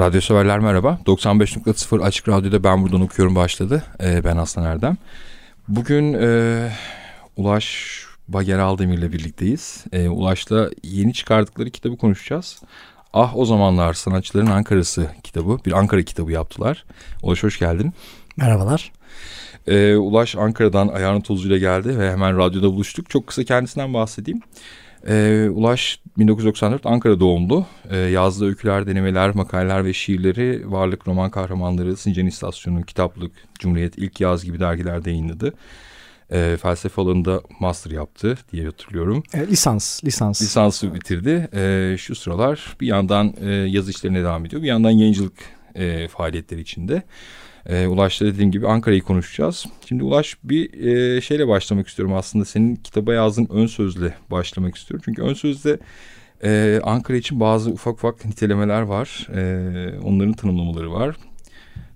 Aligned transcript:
Radyo 0.00 0.20
severler 0.20 0.58
merhaba. 0.58 0.98
95.0 1.06 2.02
Açık 2.02 2.28
Radyo'da 2.28 2.64
Ben 2.64 2.82
Buradan 2.82 3.00
Okuyorum 3.00 3.34
başladı. 3.34 3.82
Ee, 4.02 4.24
ben 4.24 4.36
Aslan 4.36 4.64
Erdem. 4.64 4.96
Bugün 5.68 6.14
e, 6.14 6.70
Ulaş 7.36 7.98
Bager 8.28 8.58
Aldemir 8.58 8.98
ile 8.98 9.12
birlikteyiz. 9.12 9.84
Ee, 9.92 10.08
Ulaş'la 10.08 10.70
yeni 10.82 11.12
çıkardıkları 11.12 11.70
kitabı 11.70 11.96
konuşacağız. 11.96 12.62
Ah 13.12 13.36
o 13.36 13.44
zamanlar 13.44 13.94
sanatçıların 13.94 14.46
Ankara'sı 14.46 15.10
kitabı. 15.22 15.58
Bir 15.66 15.72
Ankara 15.72 16.02
kitabı 16.02 16.32
yaptılar. 16.32 16.84
Ulaş 17.22 17.42
hoş 17.42 17.58
geldin. 17.58 17.92
Merhabalar. 18.36 18.92
Ee, 19.66 19.96
Ulaş 19.96 20.36
Ankara'dan 20.36 20.88
ayağının 20.88 21.20
tozuyla 21.20 21.58
geldi 21.58 21.98
ve 21.98 22.10
hemen 22.10 22.38
radyoda 22.38 22.72
buluştuk. 22.72 23.10
Çok 23.10 23.26
kısa 23.26 23.44
kendisinden 23.44 23.94
bahsedeyim. 23.94 24.40
Ee, 25.08 25.48
Ulaş 25.52 26.00
1994 26.18 26.86
Ankara 26.86 27.20
doğumlu. 27.20 27.66
Ee, 27.90 27.96
yazdığı 27.96 28.46
öyküler, 28.46 28.86
denemeler, 28.86 29.34
makaleler 29.34 29.84
ve 29.84 29.92
şiirleri 29.92 30.72
Varlık 30.72 31.08
Roman 31.08 31.30
Kahramanları, 31.30 31.96
Sincan 31.96 32.26
İstasyonu, 32.26 32.82
Kitaplık, 32.82 33.32
Cumhuriyet, 33.58 33.98
İlk 33.98 34.20
Yaz 34.20 34.44
gibi 34.44 34.60
dergilerde 34.60 35.10
yayınladı. 35.10 35.52
Ee, 36.32 36.56
felsefe 36.62 37.02
alanında 37.02 37.40
master 37.60 37.90
yaptı 37.90 38.38
diye 38.52 38.64
hatırlıyorum. 38.64 39.22
E, 39.34 39.46
lisans, 39.46 40.04
lisans. 40.04 40.42
Lisansı 40.42 40.94
bitirdi. 40.94 41.48
Ee, 41.54 41.96
şu 41.98 42.14
sıralar 42.14 42.76
bir 42.80 42.86
yandan 42.86 43.34
e, 43.40 43.50
yazı 43.50 43.90
işlerine 43.90 44.20
devam 44.20 44.46
ediyor. 44.46 44.62
Bir 44.62 44.68
yandan 44.68 44.90
yayıncılık 44.90 45.34
e, 45.74 46.08
faaliyetleri 46.08 46.60
içinde. 46.60 47.02
E, 47.66 47.86
Ulaş'ta 47.86 48.26
dediğim 48.26 48.50
gibi 48.50 48.68
Ankara'yı 48.68 49.02
konuşacağız. 49.02 49.66
Şimdi 49.88 50.04
Ulaş 50.04 50.36
bir 50.44 50.84
e, 50.84 51.20
şeyle 51.20 51.48
başlamak 51.48 51.88
istiyorum 51.88 52.14
aslında. 52.14 52.44
Senin 52.44 52.76
kitaba 52.76 53.14
yazdığın 53.14 53.48
ön 53.50 53.66
sözle 53.66 54.14
başlamak 54.30 54.76
istiyorum. 54.76 55.02
Çünkü 55.04 55.22
ön 55.22 55.34
sözde 55.34 55.78
e, 56.44 56.80
Ankara 56.84 57.16
için 57.16 57.40
bazı 57.40 57.70
ufak 57.70 57.94
ufak 57.94 58.24
nitelemeler 58.24 58.82
var. 58.82 59.28
E, 59.34 59.98
onların 60.02 60.32
tanımlamaları 60.32 60.92
var. 60.92 61.16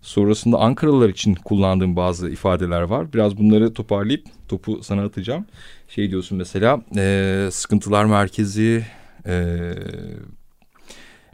Sonrasında 0.03 0.59
Ankaralılar 0.59 1.09
için 1.09 1.35
kullandığım 1.35 1.97
bazı 1.97 2.31
ifadeler 2.31 2.83
var. 2.83 3.13
Biraz 3.13 3.37
bunları 3.37 3.75
toparlayıp 3.75 4.27
topu 4.49 4.83
sana 4.83 5.05
atacağım. 5.05 5.47
Şey 5.89 6.11
diyorsun 6.11 6.39
mesela 6.39 6.83
e, 6.97 7.49
sıkıntılar 7.53 8.05
merkezi, 8.05 8.85
e, 9.27 9.73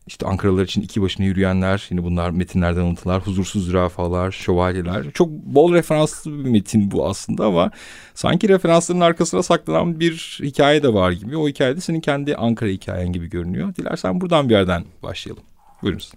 işte 0.07 0.27
Ankaralılar 0.27 0.65
için 0.65 0.83
iki 0.83 1.03
başına 1.03 1.27
yürüyenler, 1.27 1.87
yine 1.91 2.03
bunlar 2.03 2.31
metinlerden 2.31 2.81
alıntılar, 2.81 3.23
huzursuz 3.27 3.67
zürafalar, 3.67 4.31
şövalyeler. 4.31 5.11
Çok 5.11 5.31
bol 5.31 5.73
referanslı 5.73 6.45
bir 6.45 6.51
metin 6.51 6.91
bu 6.91 7.09
aslında 7.09 7.47
ama 7.47 7.71
sanki 8.15 8.49
referansların 8.49 9.01
arkasına 9.01 9.43
saklanan 9.43 10.01
bir 10.01 10.39
hikaye 10.43 10.83
de 10.83 10.95
var 10.95 11.13
gibi. 11.13 11.37
O 11.37 11.49
hikayede 11.49 11.81
senin 11.81 12.01
kendi 12.01 12.37
Ankara 12.37 12.71
hikayen 12.71 13.13
gibi 13.13 13.31
görünüyor. 13.31 13.75
Dilersen 13.75 14.21
buradan 14.21 14.49
bir 14.49 14.55
yerden 14.55 14.85
başlayalım. 15.03 15.43
Buyurunuz. 15.83 16.13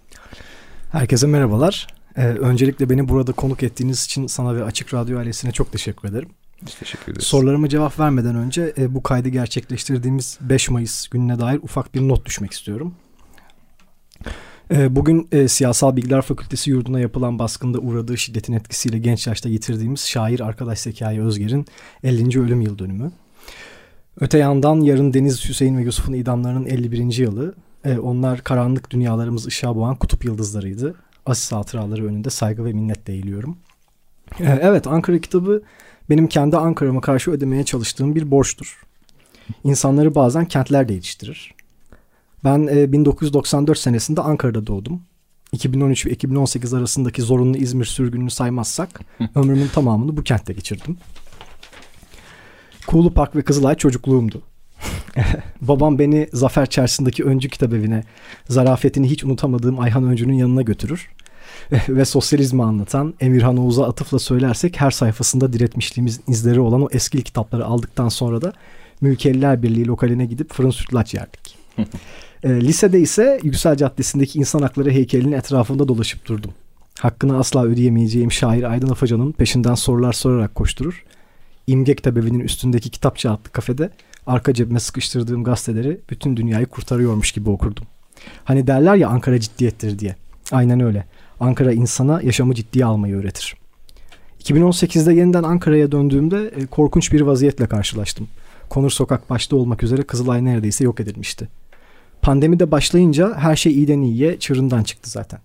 Herkese 0.92 1.26
merhabalar. 1.26 1.86
Ee, 2.16 2.22
öncelikle 2.22 2.90
beni 2.90 3.08
burada 3.08 3.32
konuk 3.32 3.62
ettiğiniz 3.62 4.04
için 4.04 4.26
sana 4.26 4.56
ve 4.56 4.64
Açık 4.64 4.94
Radyo 4.94 5.18
ailesine 5.18 5.52
çok 5.52 5.72
teşekkür 5.72 6.08
ederim. 6.08 6.28
Biz 6.66 6.74
teşekkür 6.74 7.12
ederiz. 7.12 7.26
Sorularıma 7.26 7.68
cevap 7.68 7.98
vermeden 8.00 8.36
önce 8.36 8.74
e, 8.78 8.94
bu 8.94 9.02
kaydı 9.02 9.28
gerçekleştirdiğimiz 9.28 10.38
5 10.40 10.70
Mayıs 10.70 11.08
gününe 11.08 11.40
dair 11.40 11.58
ufak 11.62 11.94
bir 11.94 12.00
not 12.00 12.26
düşmek 12.26 12.52
istiyorum. 12.52 12.94
E, 14.70 14.96
bugün 14.96 15.28
e, 15.32 15.48
Siyasal 15.48 15.96
Bilgiler 15.96 16.22
Fakültesi 16.22 16.70
yurduna 16.70 17.00
yapılan 17.00 17.38
baskında 17.38 17.78
uğradığı 17.78 18.18
şiddetin 18.18 18.52
etkisiyle 18.52 18.98
genç 18.98 19.26
yaşta 19.26 19.48
yitirdiğimiz 19.48 20.00
şair 20.00 20.40
arkadaş 20.40 20.78
Zekai 20.78 21.22
Özger'in 21.22 21.66
50. 22.04 22.40
ölüm 22.40 22.60
yıl 22.60 22.78
dönümü. 22.78 23.10
Öte 24.20 24.38
yandan 24.38 24.80
yarın 24.80 25.14
Deniz 25.14 25.48
Hüseyin 25.48 25.76
ve 25.76 25.82
Yusuf'un 25.82 26.12
idamlarının 26.12 26.66
51. 26.66 27.18
yılı. 27.18 27.54
E, 27.84 27.98
onlar 27.98 28.44
karanlık 28.44 28.90
dünyalarımız 28.90 29.46
ışığa 29.46 29.76
boğan 29.76 29.96
kutup 29.96 30.24
yıldızlarıydı. 30.24 30.94
Asis 31.26 31.52
hatıraları 31.52 32.06
önünde 32.06 32.30
saygı 32.30 32.64
ve 32.64 32.72
minnetle 32.72 33.12
eğiliyorum. 33.12 33.56
E, 34.40 34.58
evet 34.62 34.86
Ankara 34.86 35.18
kitabı 35.18 35.62
benim 36.10 36.26
kendi 36.26 36.56
Ankara'ma 36.56 37.00
karşı 37.00 37.30
ödemeye 37.30 37.64
çalıştığım 37.64 38.14
bir 38.14 38.30
borçtur. 38.30 38.82
İnsanları 39.64 40.14
bazen 40.14 40.44
kentler 40.44 40.88
de 40.88 40.92
yetiştirir. 40.92 41.57
Ben 42.44 42.66
e, 42.66 42.92
1994 42.92 43.78
senesinde 43.78 44.20
Ankara'da 44.20 44.66
doğdum. 44.66 45.02
2013 45.52 46.06
ve 46.06 46.10
2018 46.10 46.74
arasındaki 46.74 47.22
zorunlu 47.22 47.56
İzmir 47.56 47.84
sürgününü 47.84 48.30
saymazsak 48.30 49.00
ömrümün 49.34 49.68
tamamını 49.68 50.16
bu 50.16 50.22
kentte 50.22 50.52
geçirdim. 50.52 50.96
Kuğulu 52.86 53.14
Park 53.14 53.36
ve 53.36 53.42
Kızılay 53.42 53.74
çocukluğumdu. 53.74 54.42
Babam 55.60 55.98
beni 55.98 56.28
Zafer 56.32 56.66
Çarşısı'ndaki 56.66 57.24
Öncü 57.24 57.48
Kitap 57.48 57.72
Evi'ne 57.72 58.04
zarafetini 58.48 59.10
hiç 59.10 59.24
unutamadığım 59.24 59.80
Ayhan 59.80 60.04
Öncü'nün 60.04 60.34
yanına 60.34 60.62
götürür. 60.62 61.08
ve 61.88 62.04
sosyalizmi 62.04 62.62
anlatan 62.62 63.14
Emirhan 63.20 63.56
Oğuz'a 63.56 63.88
atıfla 63.88 64.18
söylersek 64.18 64.80
her 64.80 64.90
sayfasında 64.90 65.52
diretmişliğimiz 65.52 66.20
izleri 66.28 66.60
olan 66.60 66.82
o 66.82 66.88
eski 66.92 67.22
kitapları 67.22 67.64
aldıktan 67.64 68.08
sonra 68.08 68.42
da 68.42 68.52
Mülkeliler 69.00 69.62
Birliği 69.62 69.86
lokaline 69.86 70.26
gidip 70.26 70.52
fırın 70.52 70.70
sütlaç 70.70 71.14
yerdik. 71.14 71.58
E, 72.42 72.60
lisede 72.60 73.00
ise 73.00 73.40
Yüksel 73.42 73.76
Caddesi'ndeki 73.76 74.38
insan 74.38 74.62
hakları 74.62 74.90
heykelinin 74.90 75.32
etrafında 75.32 75.88
dolaşıp 75.88 76.26
durdum. 76.26 76.50
Hakkını 76.98 77.38
asla 77.38 77.64
ödeyemeyeceğim 77.64 78.32
şair 78.32 78.62
Aydın 78.62 78.88
Afacan'ın 78.88 79.32
peşinden 79.32 79.74
sorular 79.74 80.12
sorarak 80.12 80.54
koşturur. 80.54 81.04
İmge 81.66 81.94
Kitabevi'nin 81.94 82.40
üstündeki 82.40 82.90
kitapçı 82.90 83.30
adlı 83.30 83.50
kafede 83.52 83.90
arka 84.26 84.54
cebime 84.54 84.80
sıkıştırdığım 84.80 85.44
gazeteleri 85.44 86.00
bütün 86.10 86.36
dünyayı 86.36 86.66
kurtarıyormuş 86.66 87.32
gibi 87.32 87.50
okurdum. 87.50 87.84
Hani 88.44 88.66
derler 88.66 88.94
ya 88.94 89.08
Ankara 89.08 89.40
ciddiyettir 89.40 89.98
diye. 89.98 90.16
Aynen 90.52 90.80
öyle. 90.80 91.04
Ankara 91.40 91.72
insana 91.72 92.22
yaşamı 92.22 92.54
ciddiye 92.54 92.84
almayı 92.84 93.16
öğretir. 93.16 93.56
2018'de 94.44 95.14
yeniden 95.14 95.42
Ankara'ya 95.42 95.92
döndüğümde 95.92 96.52
e, 96.56 96.66
korkunç 96.66 97.12
bir 97.12 97.20
vaziyetle 97.20 97.66
karşılaştım. 97.66 98.28
Konur 98.68 98.90
Sokak 98.90 99.30
başta 99.30 99.56
olmak 99.56 99.82
üzere 99.82 100.02
Kızılay 100.02 100.44
neredeyse 100.44 100.84
yok 100.84 101.00
edilmişti. 101.00 101.48
Pandemi 102.22 102.60
de 102.60 102.70
başlayınca 102.70 103.34
her 103.36 103.56
şey 103.56 103.72
iyiden 103.72 104.02
iyiye 104.02 104.38
çığırından 104.38 104.82
çıktı 104.82 105.10
zaten. 105.10 105.40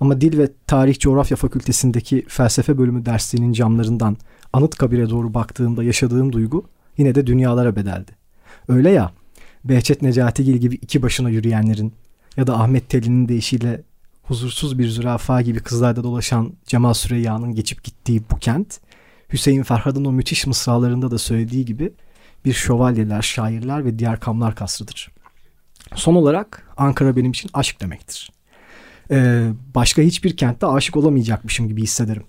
Ama 0.00 0.20
Dil 0.20 0.38
ve 0.38 0.48
Tarih 0.66 0.98
Coğrafya 0.98 1.36
Fakültesindeki 1.36 2.24
felsefe 2.28 2.78
bölümü 2.78 3.06
dersliğinin 3.06 3.52
camlarından 3.52 4.16
Anıtkabir'e 4.52 5.10
doğru 5.10 5.34
baktığımda 5.34 5.84
yaşadığım 5.84 6.32
duygu 6.32 6.64
yine 6.98 7.14
de 7.14 7.26
dünyalara 7.26 7.76
bedeldi. 7.76 8.12
Öyle 8.68 8.90
ya, 8.90 9.12
Behçet 9.64 10.02
Necatigil 10.02 10.56
gibi 10.56 10.74
iki 10.74 11.02
başına 11.02 11.30
yürüyenlerin 11.30 11.92
ya 12.36 12.46
da 12.46 12.60
Ahmet 12.60 12.88
Teli'nin 12.88 13.28
deyişiyle 13.28 13.82
huzursuz 14.22 14.78
bir 14.78 14.88
zürafa 14.88 15.42
gibi 15.42 15.60
kızlarda 15.60 16.04
dolaşan 16.04 16.52
Cemal 16.66 16.94
Süreyya'nın 16.94 17.54
geçip 17.54 17.84
gittiği 17.84 18.22
bu 18.30 18.36
kent, 18.36 18.80
Hüseyin 19.32 19.62
Ferhad'ın 19.62 20.04
o 20.04 20.12
müthiş 20.12 20.46
mısralarında 20.46 21.10
da 21.10 21.18
söylediği 21.18 21.64
gibi 21.64 21.92
bir 22.44 22.52
şövalyeler, 22.52 23.22
şairler 23.22 23.84
ve 23.84 23.98
diğer 23.98 24.20
kamlar 24.20 24.54
kasrıdır. 24.54 25.10
Son 25.94 26.14
olarak 26.14 26.74
Ankara 26.76 27.16
benim 27.16 27.30
için 27.30 27.50
aşk 27.54 27.80
demektir. 27.80 28.30
Ee, 29.10 29.48
başka 29.74 30.02
hiçbir 30.02 30.36
kentte 30.36 30.66
aşık 30.66 30.96
olamayacakmışım 30.96 31.68
gibi 31.68 31.82
hissederim. 31.82 32.24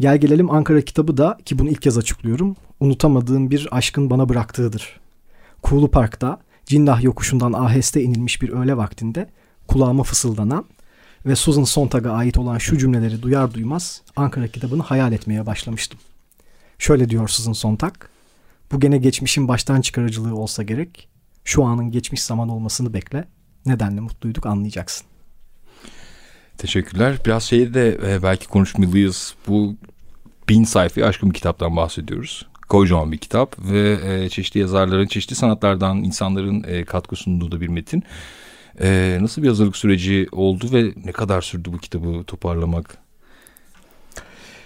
Gel 0.00 0.18
gelelim 0.18 0.50
Ankara 0.50 0.80
kitabı 0.80 1.16
da 1.16 1.38
ki 1.44 1.58
bunu 1.58 1.68
ilk 1.68 1.82
kez 1.82 1.98
açıklıyorum. 1.98 2.56
Unutamadığım 2.80 3.50
bir 3.50 3.68
aşkın 3.70 4.10
bana 4.10 4.28
bıraktığıdır. 4.28 5.00
Kuğulu 5.62 5.90
Park'ta 5.90 6.40
Cindah 6.66 7.02
yokuşundan 7.02 7.52
aheste 7.52 8.02
inilmiş 8.02 8.42
bir 8.42 8.48
öğle 8.48 8.76
vaktinde 8.76 9.28
kulağıma 9.68 10.02
fısıldanan 10.02 10.64
ve 11.26 11.36
Susan 11.36 11.64
Sontag'a 11.64 12.10
ait 12.10 12.38
olan 12.38 12.58
şu 12.58 12.78
cümleleri 12.78 13.22
duyar 13.22 13.54
duymaz 13.54 14.02
Ankara 14.16 14.48
kitabını 14.48 14.82
hayal 14.82 15.12
etmeye 15.12 15.46
başlamıştım. 15.46 16.00
Şöyle 16.78 17.08
diyor 17.08 17.28
Susan 17.28 17.52
Sontag. 17.52 17.94
Bu 18.72 18.80
gene 18.80 18.98
geçmişin 18.98 19.48
baştan 19.48 19.80
çıkarıcılığı 19.80 20.36
olsa 20.36 20.62
gerek. 20.62 21.08
Şu 21.44 21.64
anın 21.64 21.90
geçmiş 21.90 22.22
zaman 22.22 22.48
olmasını 22.48 22.94
bekle. 22.94 23.28
Nedenle 23.66 24.00
mutluyduk 24.00 24.46
anlayacaksın. 24.46 25.06
Teşekkürler. 26.58 27.18
Biraz 27.26 27.42
şeyi 27.42 27.74
de 27.74 27.98
e, 28.06 28.22
belki 28.22 28.48
konuşmalıyız. 28.48 29.34
Bu 29.48 29.76
bin 30.48 30.64
sayfayı 30.64 31.06
aşkın 31.06 31.30
bir 31.30 31.34
kitaptan 31.34 31.76
bahsediyoruz. 31.76 32.46
Kocaman 32.68 33.12
bir 33.12 33.18
kitap 33.18 33.56
ve 33.58 33.98
e, 34.04 34.28
çeşitli 34.28 34.60
yazarların, 34.60 35.06
çeşitli 35.06 35.36
sanatlardan 35.36 35.96
insanların 35.96 36.64
e, 36.66 36.84
katkı 36.84 37.16
sunduğu 37.16 37.52
da 37.52 37.60
bir 37.60 37.68
metin. 37.68 38.02
E, 38.80 39.18
nasıl 39.20 39.42
bir 39.42 39.48
hazırlık 39.48 39.76
süreci 39.76 40.28
oldu 40.32 40.68
ve 40.72 40.92
ne 41.04 41.12
kadar 41.12 41.42
sürdü 41.42 41.72
bu 41.72 41.78
kitabı 41.78 42.24
toparlamak? 42.24 42.98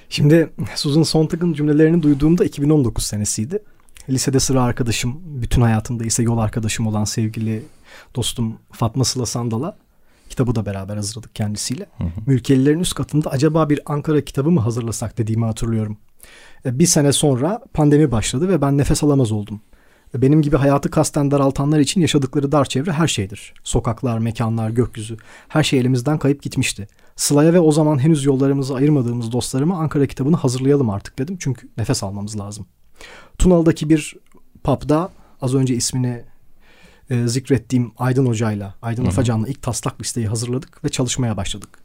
Şimdi 0.09 0.51
Susan 0.75 1.03
Sontag'ın 1.03 1.53
cümlelerini 1.53 2.03
duyduğumda 2.03 2.45
2019 2.45 3.05
senesiydi. 3.05 3.59
Lisede 4.11 4.41
sıra 4.41 4.63
arkadaşım, 4.63 5.21
bütün 5.25 5.63
hayatımda 5.63 6.05
ise 6.05 6.23
yol 6.23 6.39
arkadaşım 6.39 6.87
olan 6.87 7.05
sevgili 7.05 7.63
dostum 8.17 8.59
Fatma 8.73 9.05
Sıla 9.05 9.27
Sandal'a 9.27 9.77
kitabı 10.29 10.55
da 10.55 10.67
beraber 10.67 10.97
hazırladık 10.97 11.35
kendisiyle. 11.35 11.87
Hı 11.99 12.05
hı. 12.05 12.09
Mülkelilerin 12.27 12.79
üst 12.79 12.95
katında 12.95 13.31
acaba 13.31 13.71
bir 13.71 13.81
Ankara 13.87 14.21
kitabı 14.21 14.51
mı 14.51 14.61
hazırlasak 14.61 15.19
dediğimi 15.19 15.45
hatırlıyorum. 15.45 15.97
E, 16.65 16.79
bir 16.79 16.87
sene 16.87 17.13
sonra 17.13 17.61
pandemi 17.75 18.11
başladı 18.11 18.49
ve 18.49 18.61
ben 18.61 18.79
nefes 18.79 19.05
alamaz 19.05 19.33
oldum. 19.33 19.61
E, 20.15 20.23
benim 20.23 20.43
gibi 20.43 20.57
hayatı 20.57 20.91
kasten 20.91 21.31
daraltanlar 21.31 21.79
için 21.79 22.01
yaşadıkları 22.01 22.53
dar 22.53 22.65
çevre 22.65 22.93
her 22.93 23.09
şeydir. 23.09 23.55
Sokaklar, 23.65 24.19
mekanlar, 24.19 24.71
gökyüzü 24.71 25.17
her 25.49 25.63
şey 25.63 25.81
elimizden 25.81 26.19
kayıp 26.19 26.43
gitmişti. 26.43 26.89
Sıla'ya 27.17 27.53
ve 27.53 27.61
o 27.61 27.73
zaman 27.73 27.99
henüz 27.99 28.25
yollarımızı 28.25 28.75
ayırmadığımız 28.75 29.33
dostlarıma 29.33 29.79
Ankara 29.79 30.07
kitabını 30.07 30.37
hazırlayalım 30.37 30.91
artık 30.91 31.19
dedim. 31.19 31.37
Çünkü 31.41 31.69
nefes 31.79 32.03
almamız 32.03 32.39
lazım. 32.39 32.67
Tunalı'daki 33.39 33.91
bir 33.91 34.17
pub'da 34.65 35.11
az 35.41 35.55
önce 35.55 35.75
ismini 35.75 36.25
e, 37.11 37.29
zikrettiğim 37.29 37.93
Aydın 37.99 38.27
Hoca'yla, 38.27 38.75
Aydın 38.83 39.05
Afacan'la 39.05 39.49
ilk 39.49 39.63
taslak 39.63 40.01
listeyi 40.01 40.29
hazırladık 40.29 40.85
ve 40.85 40.89
çalışmaya 40.89 41.37
başladık. 41.37 41.79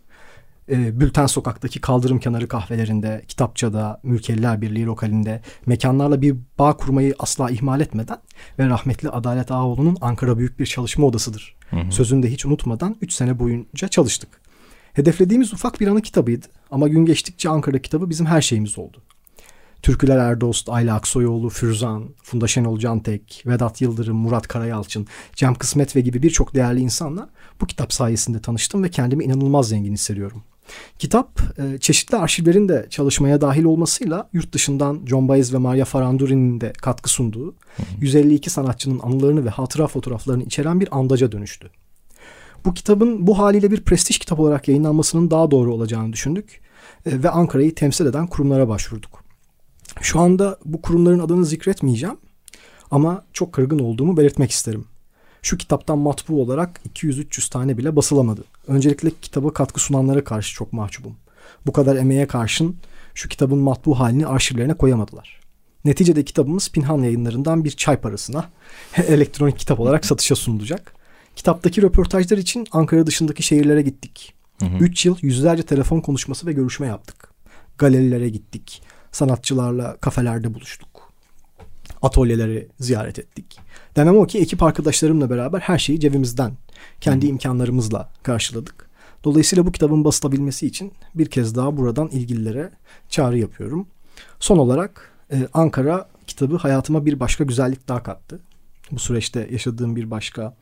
E, 0.71 0.99
Bülten 0.99 1.25
Sokak'taki 1.25 1.81
kaldırım 1.81 2.19
kenarı 2.19 2.47
kahvelerinde, 2.47 3.23
kitapçada, 3.27 3.99
Mülkeliler 4.03 4.61
Birliği 4.61 4.85
lokalinde 4.85 5.41
mekanlarla 5.65 6.21
bir 6.21 6.35
bağ 6.59 6.77
kurmayı 6.77 7.15
asla 7.19 7.49
ihmal 7.49 7.81
etmeden 7.81 8.17
ve 8.59 8.65
rahmetli 8.65 9.09
Adalet 9.09 9.51
Ağoğlu'nun 9.51 9.97
Ankara 10.01 10.37
Büyük 10.37 10.59
bir 10.59 10.65
Çalışma 10.65 11.07
Odası'dır. 11.07 11.55
Hı 11.69 11.75
hı. 11.75 11.91
Sözünü 11.91 12.23
de 12.23 12.31
hiç 12.31 12.45
unutmadan 12.45 12.95
3 13.01 13.13
sene 13.13 13.39
boyunca 13.39 13.87
çalıştık. 13.87 14.41
Hedeflediğimiz 14.93 15.53
ufak 15.53 15.81
bir 15.81 15.87
anı 15.87 16.01
kitabıydı 16.01 16.45
ama 16.71 16.87
gün 16.87 17.05
geçtikçe 17.05 17.49
Ankara 17.49 17.79
kitabı 17.79 18.09
bizim 18.09 18.25
her 18.25 18.41
şeyimiz 18.41 18.77
oldu. 18.77 19.01
Türküler 19.81 20.17
Erdost, 20.17 20.69
Ayla 20.69 20.95
Aksoyoğlu, 20.95 21.49
Fürzan, 21.49 22.03
Funda 22.23 22.47
Şenol 22.47 22.79
Cantek, 22.79 23.43
Vedat 23.45 23.81
Yıldırım, 23.81 24.17
Murat 24.17 24.47
Karayalçın, 24.47 25.07
Cem 25.33 25.55
Kısmet 25.55 25.95
ve 25.95 26.01
gibi 26.01 26.23
birçok 26.23 26.55
değerli 26.55 26.79
insanla 26.79 27.29
bu 27.61 27.65
kitap 27.65 27.93
sayesinde 27.93 28.41
tanıştım 28.41 28.83
ve 28.83 28.89
kendimi 28.89 29.23
inanılmaz 29.23 29.67
zengin 29.69 29.93
hissediyorum. 29.93 30.43
Kitap 30.99 31.41
e, 31.57 31.77
çeşitli 31.77 32.17
arşivlerin 32.17 32.69
de 32.69 32.87
çalışmaya 32.89 33.41
dahil 33.41 33.63
olmasıyla 33.63 34.29
yurt 34.33 34.53
dışından 34.53 35.01
John 35.05 35.27
Baez 35.27 35.53
ve 35.53 35.57
Maria 35.57 35.85
Faranduri'nin 35.85 36.61
de 36.61 36.73
katkı 36.73 37.09
sunduğu 37.09 37.55
152 38.01 38.49
sanatçının 38.49 38.99
anılarını 38.99 39.45
ve 39.45 39.49
hatıra 39.49 39.87
fotoğraflarını 39.87 40.43
içeren 40.43 40.79
bir 40.79 40.97
andaca 40.97 41.31
dönüştü. 41.31 41.69
Bu 42.65 42.73
kitabın 42.73 43.27
bu 43.27 43.39
haliyle 43.39 43.71
bir 43.71 43.81
prestij 43.81 44.17
kitap 44.17 44.39
olarak 44.39 44.67
yayınlanmasının 44.67 45.31
daha 45.31 45.51
doğru 45.51 45.73
olacağını 45.73 46.13
düşündük 46.13 46.61
e, 47.05 47.23
ve 47.23 47.29
Ankara'yı 47.29 47.75
temsil 47.75 48.05
eden 48.05 48.27
kurumlara 48.27 48.67
başvurduk. 48.67 49.28
Şu 50.01 50.19
anda 50.19 50.57
bu 50.65 50.81
kurumların 50.81 51.19
adını 51.19 51.45
zikretmeyeceğim 51.45 52.17
ama 52.91 53.23
çok 53.33 53.53
kırgın 53.53 53.79
olduğumu 53.79 54.17
belirtmek 54.17 54.51
isterim. 54.51 54.85
Şu 55.41 55.57
kitaptan 55.57 55.97
matbu 55.97 56.41
olarak 56.41 56.81
200-300 56.93 57.51
tane 57.51 57.77
bile 57.77 57.95
basılamadı. 57.95 58.43
Öncelikle 58.67 59.11
kitaba 59.21 59.53
katkı 59.53 59.79
sunanlara 59.79 60.23
karşı 60.23 60.55
çok 60.55 60.73
mahcubum. 60.73 61.15
Bu 61.65 61.73
kadar 61.73 61.95
emeğe 61.95 62.27
karşın 62.27 62.75
şu 63.13 63.29
kitabın 63.29 63.57
matbu 63.57 63.99
halini 63.99 64.27
arşivlerine 64.27 64.73
koyamadılar. 64.73 65.39
Neticede 65.85 66.25
kitabımız 66.25 66.71
Pinhan 66.71 67.03
yayınlarından 67.03 67.63
bir 67.63 67.71
çay 67.71 67.97
parasına 67.97 68.49
elektronik 69.07 69.59
kitap 69.59 69.79
olarak 69.79 70.05
satışa 70.05 70.35
sunulacak. 70.35 70.93
Kitaptaki 71.35 71.81
röportajlar 71.81 72.37
için 72.37 72.67
Ankara 72.71 73.07
dışındaki 73.07 73.43
şehirlere 73.43 73.81
gittik. 73.81 74.33
3 74.79 75.05
yıl 75.05 75.17
yüzlerce 75.21 75.63
telefon 75.63 76.01
konuşması 76.01 76.47
ve 76.47 76.53
görüşme 76.53 76.87
yaptık. 76.87 77.29
Galerilere 77.77 78.29
gittik 78.29 78.81
sanatçılarla 79.11 79.97
kafelerde 79.97 80.53
buluştuk. 80.53 80.89
Atölyeleri 82.01 82.67
ziyaret 82.79 83.19
ettik. 83.19 83.59
Demem 83.95 84.17
o 84.17 84.27
ki 84.27 84.39
ekip 84.39 84.63
arkadaşlarımla 84.63 85.29
beraber 85.29 85.59
her 85.59 85.77
şeyi 85.77 85.99
cebimizden, 85.99 86.51
kendi 87.01 87.27
imkanlarımızla 87.27 88.09
karşıladık. 88.23 88.89
Dolayısıyla 89.23 89.65
bu 89.65 89.71
kitabın 89.71 90.03
basılabilmesi 90.03 90.67
için 90.67 90.93
bir 91.15 91.25
kez 91.25 91.55
daha 91.55 91.77
buradan 91.77 92.07
ilgililere 92.07 92.71
çağrı 93.09 93.37
yapıyorum. 93.37 93.87
Son 94.39 94.57
olarak 94.57 95.11
e, 95.31 95.47
Ankara 95.53 96.09
kitabı 96.27 96.57
hayatıma 96.57 97.05
bir 97.05 97.19
başka 97.19 97.43
güzellik 97.43 97.87
daha 97.87 98.03
kattı. 98.03 98.39
Bu 98.91 98.99
süreçte 98.99 99.47
yaşadığım 99.51 99.95
bir 99.95 100.11
başka 100.11 100.55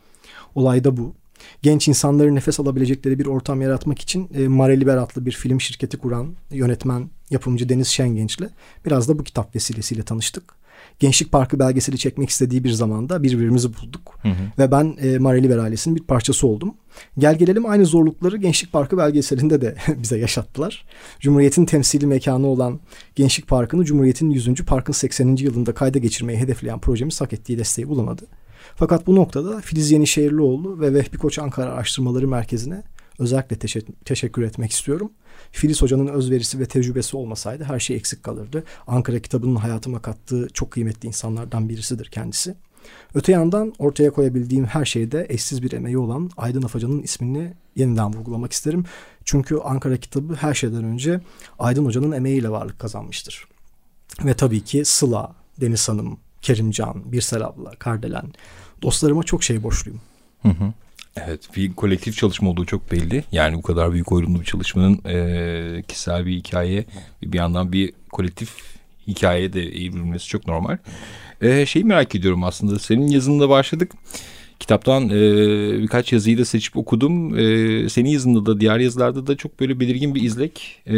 olay 0.55 0.83
da 0.83 0.97
bu 0.97 1.15
genç 1.61 1.87
insanların 1.87 2.35
nefes 2.35 2.59
alabilecekleri 2.59 3.19
bir 3.19 3.25
ortam 3.25 3.61
yaratmak 3.61 3.99
için 3.99 4.29
e, 4.35 4.47
Mareliber 4.47 4.97
adlı 4.97 5.25
bir 5.25 5.31
film 5.31 5.61
şirketi 5.61 5.97
kuran 5.97 6.35
yönetmen, 6.51 7.09
yapımcı 7.29 7.69
Deniz 7.69 7.87
Şengenç'le 7.87 8.49
biraz 8.85 9.09
da 9.09 9.19
bu 9.19 9.23
kitap 9.23 9.55
vesilesiyle 9.55 10.03
tanıştık. 10.03 10.57
Gençlik 10.99 11.31
Parkı 11.31 11.59
belgeseli 11.59 11.97
çekmek 11.97 12.29
istediği 12.29 12.63
bir 12.63 12.71
zamanda 12.71 13.23
birbirimizi 13.23 13.67
bulduk. 13.67 14.19
Hı 14.21 14.29
hı. 14.29 14.33
Ve 14.59 14.71
ben 14.71 14.97
e, 15.01 15.17
Mareliber 15.17 15.57
ailesinin 15.57 15.95
bir 15.95 16.03
parçası 16.03 16.47
oldum. 16.47 16.73
Gel 17.17 17.37
gelelim 17.37 17.65
aynı 17.65 17.85
zorlukları 17.85 18.37
Gençlik 18.37 18.71
Parkı 18.71 18.97
belgeselinde 18.97 19.61
de 19.61 19.75
bize 19.97 20.17
yaşattılar. 20.17 20.85
Cumhuriyet'in 21.19 21.65
temsili 21.65 22.05
mekanı 22.05 22.47
olan 22.47 22.79
Gençlik 23.15 23.47
Parkı'nı 23.47 23.85
Cumhuriyet'in 23.85 24.29
100. 24.29 24.55
Parkın 24.55 24.93
80. 24.93 25.35
yılında 25.35 25.73
kayda 25.73 25.99
geçirmeyi 25.99 26.39
hedefleyen 26.39 26.79
projemiz 26.79 27.21
hak 27.21 27.33
ettiği 27.33 27.57
desteği 27.57 27.89
bulamadı. 27.89 28.25
Fakat 28.75 29.07
bu 29.07 29.15
noktada 29.15 29.61
Filiz 29.61 29.91
Yenişehirlioğlu 29.91 30.79
ve 30.79 30.93
Vehbi 30.93 31.17
Koç 31.17 31.39
Ankara 31.39 31.71
Araştırmaları 31.71 32.27
Merkezi'ne 32.27 32.83
özellikle 33.19 33.55
teşe- 33.55 33.85
teşekkür 34.05 34.41
etmek 34.41 34.71
istiyorum. 34.71 35.11
Filiz 35.51 35.81
Hoca'nın 35.81 36.07
özverisi 36.07 36.59
ve 36.59 36.65
tecrübesi 36.65 37.17
olmasaydı 37.17 37.63
her 37.63 37.79
şey 37.79 37.95
eksik 37.95 38.23
kalırdı. 38.23 38.63
Ankara 38.87 39.19
kitabının 39.19 39.55
hayatıma 39.55 40.01
kattığı 40.01 40.47
çok 40.53 40.71
kıymetli 40.71 41.07
insanlardan 41.07 41.69
birisidir 41.69 42.05
kendisi. 42.05 42.55
Öte 43.13 43.31
yandan 43.31 43.73
ortaya 43.79 44.11
koyabildiğim 44.11 44.65
her 44.65 44.85
şeyde 44.85 45.25
eşsiz 45.29 45.63
bir 45.63 45.71
emeği 45.71 45.97
olan 45.97 46.31
Aydın 46.37 46.61
Afacan'ın 46.61 47.01
ismini 47.01 47.53
yeniden 47.75 48.13
vurgulamak 48.13 48.51
isterim. 48.51 48.85
Çünkü 49.25 49.57
Ankara 49.57 49.97
kitabı 49.97 50.33
her 50.33 50.53
şeyden 50.53 50.83
önce 50.83 51.21
Aydın 51.59 51.85
Hoca'nın 51.85 52.11
emeğiyle 52.11 52.49
varlık 52.49 52.79
kazanmıştır. 52.79 53.47
Ve 54.25 54.33
tabii 54.33 54.63
ki 54.63 54.85
Sıla, 54.85 55.35
Deniz 55.61 55.89
Hanım, 55.89 56.17
Kerimcan, 56.41 57.11
Birsel 57.11 57.45
abla, 57.45 57.71
Kardelen 57.71 58.33
dostlarıma 58.81 59.23
çok 59.23 59.43
şey 59.43 59.63
borçluyum. 59.63 60.01
Hı 60.41 60.49
hı. 60.49 60.73
Evet 61.25 61.49
bir 61.55 61.73
kolektif 61.73 62.17
çalışma 62.17 62.49
olduğu 62.49 62.65
çok 62.65 62.91
belli. 62.91 63.23
Yani 63.31 63.57
bu 63.57 63.61
kadar 63.61 63.93
büyük 63.93 64.11
oyunlu 64.11 64.39
bir 64.39 64.45
çalışmanın 64.45 65.01
e, 65.05 65.83
kişisel 65.87 66.25
bir 66.25 66.35
hikaye 66.35 66.85
bir 67.23 67.37
yandan 67.37 67.71
bir 67.71 67.93
kolektif 68.11 68.49
hikaye 69.07 69.53
de 69.53 69.61
evrilmesi 69.61 70.27
çok 70.27 70.47
normal. 70.47 70.77
E, 71.41 71.65
şeyi 71.65 71.85
merak 71.85 72.15
ediyorum 72.15 72.43
aslında 72.43 72.79
senin 72.79 73.07
yazında 73.07 73.49
başladık. 73.49 73.91
Kitaptan 74.59 75.09
e, 75.09 75.11
birkaç 75.81 76.13
yazıyı 76.13 76.37
da 76.37 76.45
seçip 76.45 76.77
okudum. 76.77 77.39
E, 77.39 77.89
senin 77.89 78.09
yazında 78.09 78.45
da 78.45 78.59
diğer 78.59 78.79
yazılarda 78.79 79.27
da 79.27 79.37
çok 79.37 79.59
böyle 79.59 79.79
belirgin 79.79 80.15
bir 80.15 80.21
izlek, 80.21 80.81
e, 80.87 80.95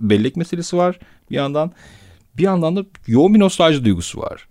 bellek 0.00 0.36
meselesi 0.36 0.76
var 0.76 0.98
bir 1.30 1.36
yandan. 1.36 1.72
Bir 2.36 2.42
yandan 2.42 2.76
da 2.76 2.84
yoğun 3.06 3.34
bir 3.34 3.40
nostalji 3.40 3.84
duygusu 3.84 4.20
var. 4.20 4.48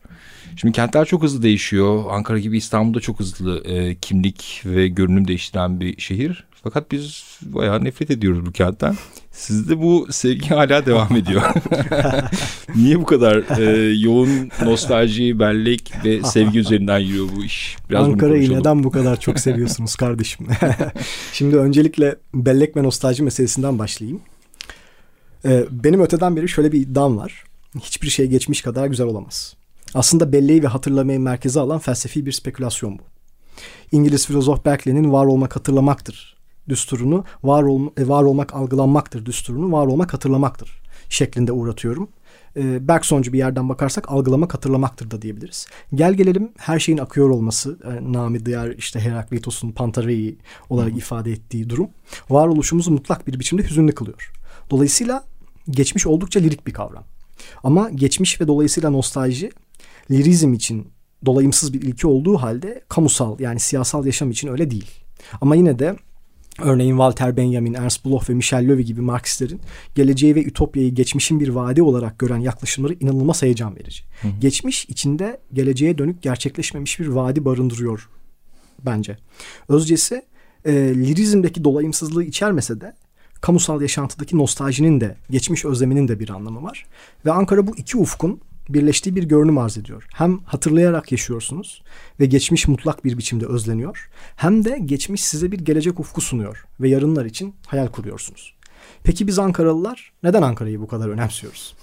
Şimdi 0.55 0.73
kentler 0.73 1.05
çok 1.05 1.23
hızlı 1.23 1.43
değişiyor. 1.43 2.03
Ankara 2.09 2.39
gibi 2.39 2.57
İstanbul'da 2.57 2.99
çok 2.99 3.19
hızlı 3.19 3.63
e, 3.63 3.95
kimlik 3.95 4.61
ve 4.65 4.87
görünüm 4.87 5.27
değiştiren 5.27 5.79
bir 5.79 6.01
şehir. 6.01 6.45
Fakat 6.63 6.91
biz 6.91 7.23
bayağı 7.41 7.83
nefret 7.83 8.11
ediyoruz 8.11 8.45
bu 8.45 8.51
kentten. 8.51 8.95
Sizde 9.31 9.81
bu 9.81 10.07
sevgi 10.11 10.49
hala 10.49 10.85
devam 10.85 11.15
ediyor. 11.15 11.41
Niye 12.75 12.99
bu 12.99 13.05
kadar 13.05 13.59
e, 13.59 13.93
yoğun 13.99 14.49
nostalji, 14.65 15.39
bellek 15.39 15.93
ve 16.05 16.23
sevgi 16.23 16.59
üzerinden 16.59 16.99
yürüyor 16.99 17.27
bu 17.35 17.43
iş? 17.43 17.77
Biraz 17.89 18.07
Ankara'yı 18.07 18.53
neden 18.53 18.83
bu 18.83 18.91
kadar 18.91 19.19
çok 19.19 19.39
seviyorsunuz 19.39 19.95
kardeşim? 19.95 20.47
Şimdi 21.33 21.57
öncelikle 21.57 22.15
bellek 22.33 22.77
ve 22.77 22.83
nostalji 22.83 23.23
meselesinden 23.23 23.79
başlayayım. 23.79 24.21
Ee, 25.45 25.65
benim 25.71 26.01
öteden 26.01 26.35
beri 26.35 26.49
şöyle 26.49 26.71
bir 26.71 26.81
iddiam 26.81 27.17
var. 27.17 27.43
Hiçbir 27.79 28.09
şey 28.09 28.27
geçmiş 28.27 28.61
kadar 28.61 28.87
güzel 28.87 29.07
olamaz. 29.07 29.55
Aslında 29.93 30.31
belleği 30.31 30.63
ve 30.63 30.67
hatırlamayı 30.67 31.19
merkeze 31.19 31.59
alan 31.59 31.79
felsefi 31.79 32.25
bir 32.25 32.31
spekülasyon 32.31 32.99
bu. 32.99 33.03
İngiliz 33.91 34.27
filozof 34.27 34.65
Berkeley'nin 34.65 35.11
var 35.11 35.25
olmak 35.25 35.55
hatırlamaktır 35.55 36.41
düsturunu, 36.69 37.23
var, 37.43 37.63
ol, 37.63 37.87
e, 37.97 38.07
var 38.07 38.23
olmak 38.23 38.55
algılanmaktır 38.55 39.25
düsturunu, 39.25 39.71
var 39.71 39.87
olmak 39.87 40.13
hatırlamaktır 40.13 40.81
şeklinde 41.09 41.51
uğratıyorum. 41.51 42.09
E, 42.55 42.87
Bergsoncu 42.87 43.33
bir 43.33 43.37
yerden 43.37 43.69
bakarsak 43.69 44.11
algılamak 44.11 44.53
hatırlamaktır 44.53 45.11
da 45.11 45.21
diyebiliriz. 45.21 45.67
Gel 45.95 46.13
gelelim 46.13 46.51
her 46.57 46.79
şeyin 46.79 46.97
akıyor 46.97 47.29
olması, 47.29 47.79
e, 47.83 48.13
Nami 48.13 48.45
Diyar 48.45 48.69
işte 48.69 48.99
Heraklitos'un 48.99 49.71
Pantarei 49.71 50.37
olarak 50.69 50.97
ifade 50.97 51.31
ettiği 51.31 51.69
durum 51.69 51.89
varoluşumuzu 52.29 52.91
mutlak 52.91 53.27
bir 53.27 53.39
biçimde 53.39 53.63
hüzünlü 53.63 53.91
kılıyor. 53.91 54.31
Dolayısıyla 54.69 55.23
geçmiş 55.69 56.07
oldukça 56.07 56.39
lirik 56.39 56.67
bir 56.67 56.73
kavram. 56.73 57.03
Ama 57.63 57.89
geçmiş 57.89 58.41
ve 58.41 58.47
dolayısıyla 58.47 58.89
nostalji 58.89 59.51
lirizm 60.11 60.53
için 60.53 60.87
dolayımsız 61.25 61.73
bir 61.73 61.81
ilki 61.81 62.07
olduğu 62.07 62.37
halde 62.37 62.81
kamusal 62.89 63.39
yani 63.39 63.59
siyasal 63.59 64.05
yaşam 64.05 64.31
için 64.31 64.47
öyle 64.47 64.71
değil. 64.71 64.91
Ama 65.41 65.55
yine 65.55 65.79
de 65.79 65.95
Örneğin 66.59 66.91
Walter 66.91 67.37
Benjamin, 67.37 67.73
Ernst 67.73 68.05
Bloch 68.05 68.29
ve 68.29 68.33
Michel 68.33 68.69
Levy 68.69 68.83
gibi 68.83 69.01
Marksistlerin 69.01 69.61
geleceği 69.95 70.35
ve 70.35 70.43
ütopyayı 70.43 70.95
geçmişin 70.95 71.39
bir 71.39 71.49
vaadi 71.49 71.81
olarak 71.81 72.19
gören 72.19 72.37
yaklaşımları 72.37 72.93
inanılmaz 72.93 73.41
heyecan 73.41 73.75
verici. 73.75 74.03
Hı 74.21 74.27
hı. 74.27 74.31
Geçmiş 74.41 74.85
içinde 74.85 75.39
geleceğe 75.53 75.97
dönük 75.97 76.21
gerçekleşmemiş 76.21 76.99
bir 76.99 77.07
vaadi 77.07 77.45
barındırıyor 77.45 78.09
bence. 78.85 79.17
Özcesi 79.69 80.21
e, 80.65 80.71
lirizmdeki 80.95 81.63
dolayımsızlığı 81.63 82.23
içermese 82.23 82.81
de 82.81 82.93
kamusal 83.41 83.81
yaşantıdaki 83.81 84.37
nostaljinin 84.37 85.01
de 85.01 85.17
geçmiş 85.29 85.65
özleminin 85.65 86.07
de 86.07 86.19
bir 86.19 86.29
anlamı 86.29 86.63
var. 86.63 86.85
Ve 87.25 87.31
Ankara 87.31 87.67
bu 87.67 87.75
iki 87.77 87.97
ufkun 87.97 88.41
birleştiği 88.69 89.15
bir 89.15 89.23
görünüm 89.23 89.57
arz 89.57 89.77
ediyor. 89.77 90.07
Hem 90.13 90.37
hatırlayarak 90.37 91.11
yaşıyorsunuz 91.11 91.83
ve 92.19 92.25
geçmiş 92.25 92.67
mutlak 92.67 93.05
bir 93.05 93.17
biçimde 93.17 93.45
özleniyor. 93.45 94.09
Hem 94.35 94.65
de 94.65 94.79
geçmiş 94.85 95.23
size 95.23 95.51
bir 95.51 95.59
gelecek 95.59 95.99
ufku 95.99 96.21
sunuyor 96.21 96.65
ve 96.79 96.89
yarınlar 96.89 97.25
için 97.25 97.55
hayal 97.67 97.87
kuruyorsunuz. 97.87 98.53
Peki 99.03 99.27
biz 99.27 99.39
Ankaralılar 99.39 100.11
neden 100.23 100.41
Ankara'yı 100.41 100.81
bu 100.81 100.87
kadar 100.87 101.09
önemsiyoruz? 101.09 101.75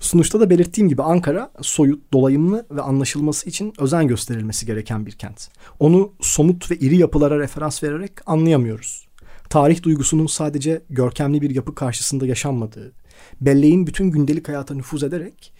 Sunuşta 0.00 0.40
da 0.40 0.50
belirttiğim 0.50 0.88
gibi 0.88 1.02
Ankara 1.02 1.52
soyut, 1.60 2.12
dolayımlı 2.12 2.66
ve 2.70 2.80
anlaşılması 2.82 3.48
için 3.48 3.72
özen 3.78 4.08
gösterilmesi 4.08 4.66
gereken 4.66 5.06
bir 5.06 5.12
kent. 5.12 5.48
Onu 5.78 6.12
somut 6.20 6.70
ve 6.70 6.76
iri 6.76 6.96
yapılara 6.96 7.38
referans 7.38 7.82
vererek 7.82 8.12
anlayamıyoruz. 8.26 9.06
Tarih 9.48 9.82
duygusunun 9.82 10.26
sadece 10.26 10.82
görkemli 10.90 11.42
bir 11.42 11.54
yapı 11.54 11.74
karşısında 11.74 12.26
yaşanmadığı, 12.26 12.92
belleğin 13.40 13.86
bütün 13.86 14.10
gündelik 14.10 14.48
hayata 14.48 14.74
nüfuz 14.74 15.02
ederek 15.02 15.52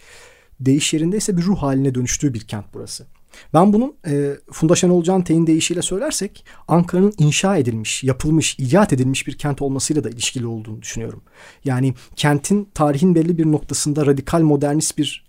değiş 0.65 0.93
yerinde 0.93 1.17
ise 1.17 1.37
bir 1.37 1.43
ruh 1.43 1.57
haline 1.57 1.95
dönüştüğü 1.95 2.33
bir 2.33 2.39
kent 2.39 2.65
burası. 2.73 3.05
Ben 3.53 3.73
bunun 3.73 3.95
e, 4.07 4.37
Funda 4.51 4.75
Şenol 4.75 5.03
Can 5.03 5.23
Tey'in 5.23 5.47
deyişiyle 5.47 5.81
söylersek 5.81 6.45
Ankara'nın 6.67 7.13
inşa 7.17 7.57
edilmiş, 7.57 8.03
yapılmış, 8.03 8.59
icat 8.59 8.93
edilmiş 8.93 9.27
bir 9.27 9.37
kent 9.37 9.61
olmasıyla 9.61 10.03
da 10.03 10.09
ilişkili 10.09 10.47
olduğunu 10.47 10.81
düşünüyorum. 10.81 11.21
Yani 11.63 11.93
kentin 12.15 12.69
tarihin 12.73 13.15
belli 13.15 13.37
bir 13.37 13.45
noktasında 13.45 14.05
radikal 14.05 14.41
modernist 14.41 14.97
bir 14.97 15.25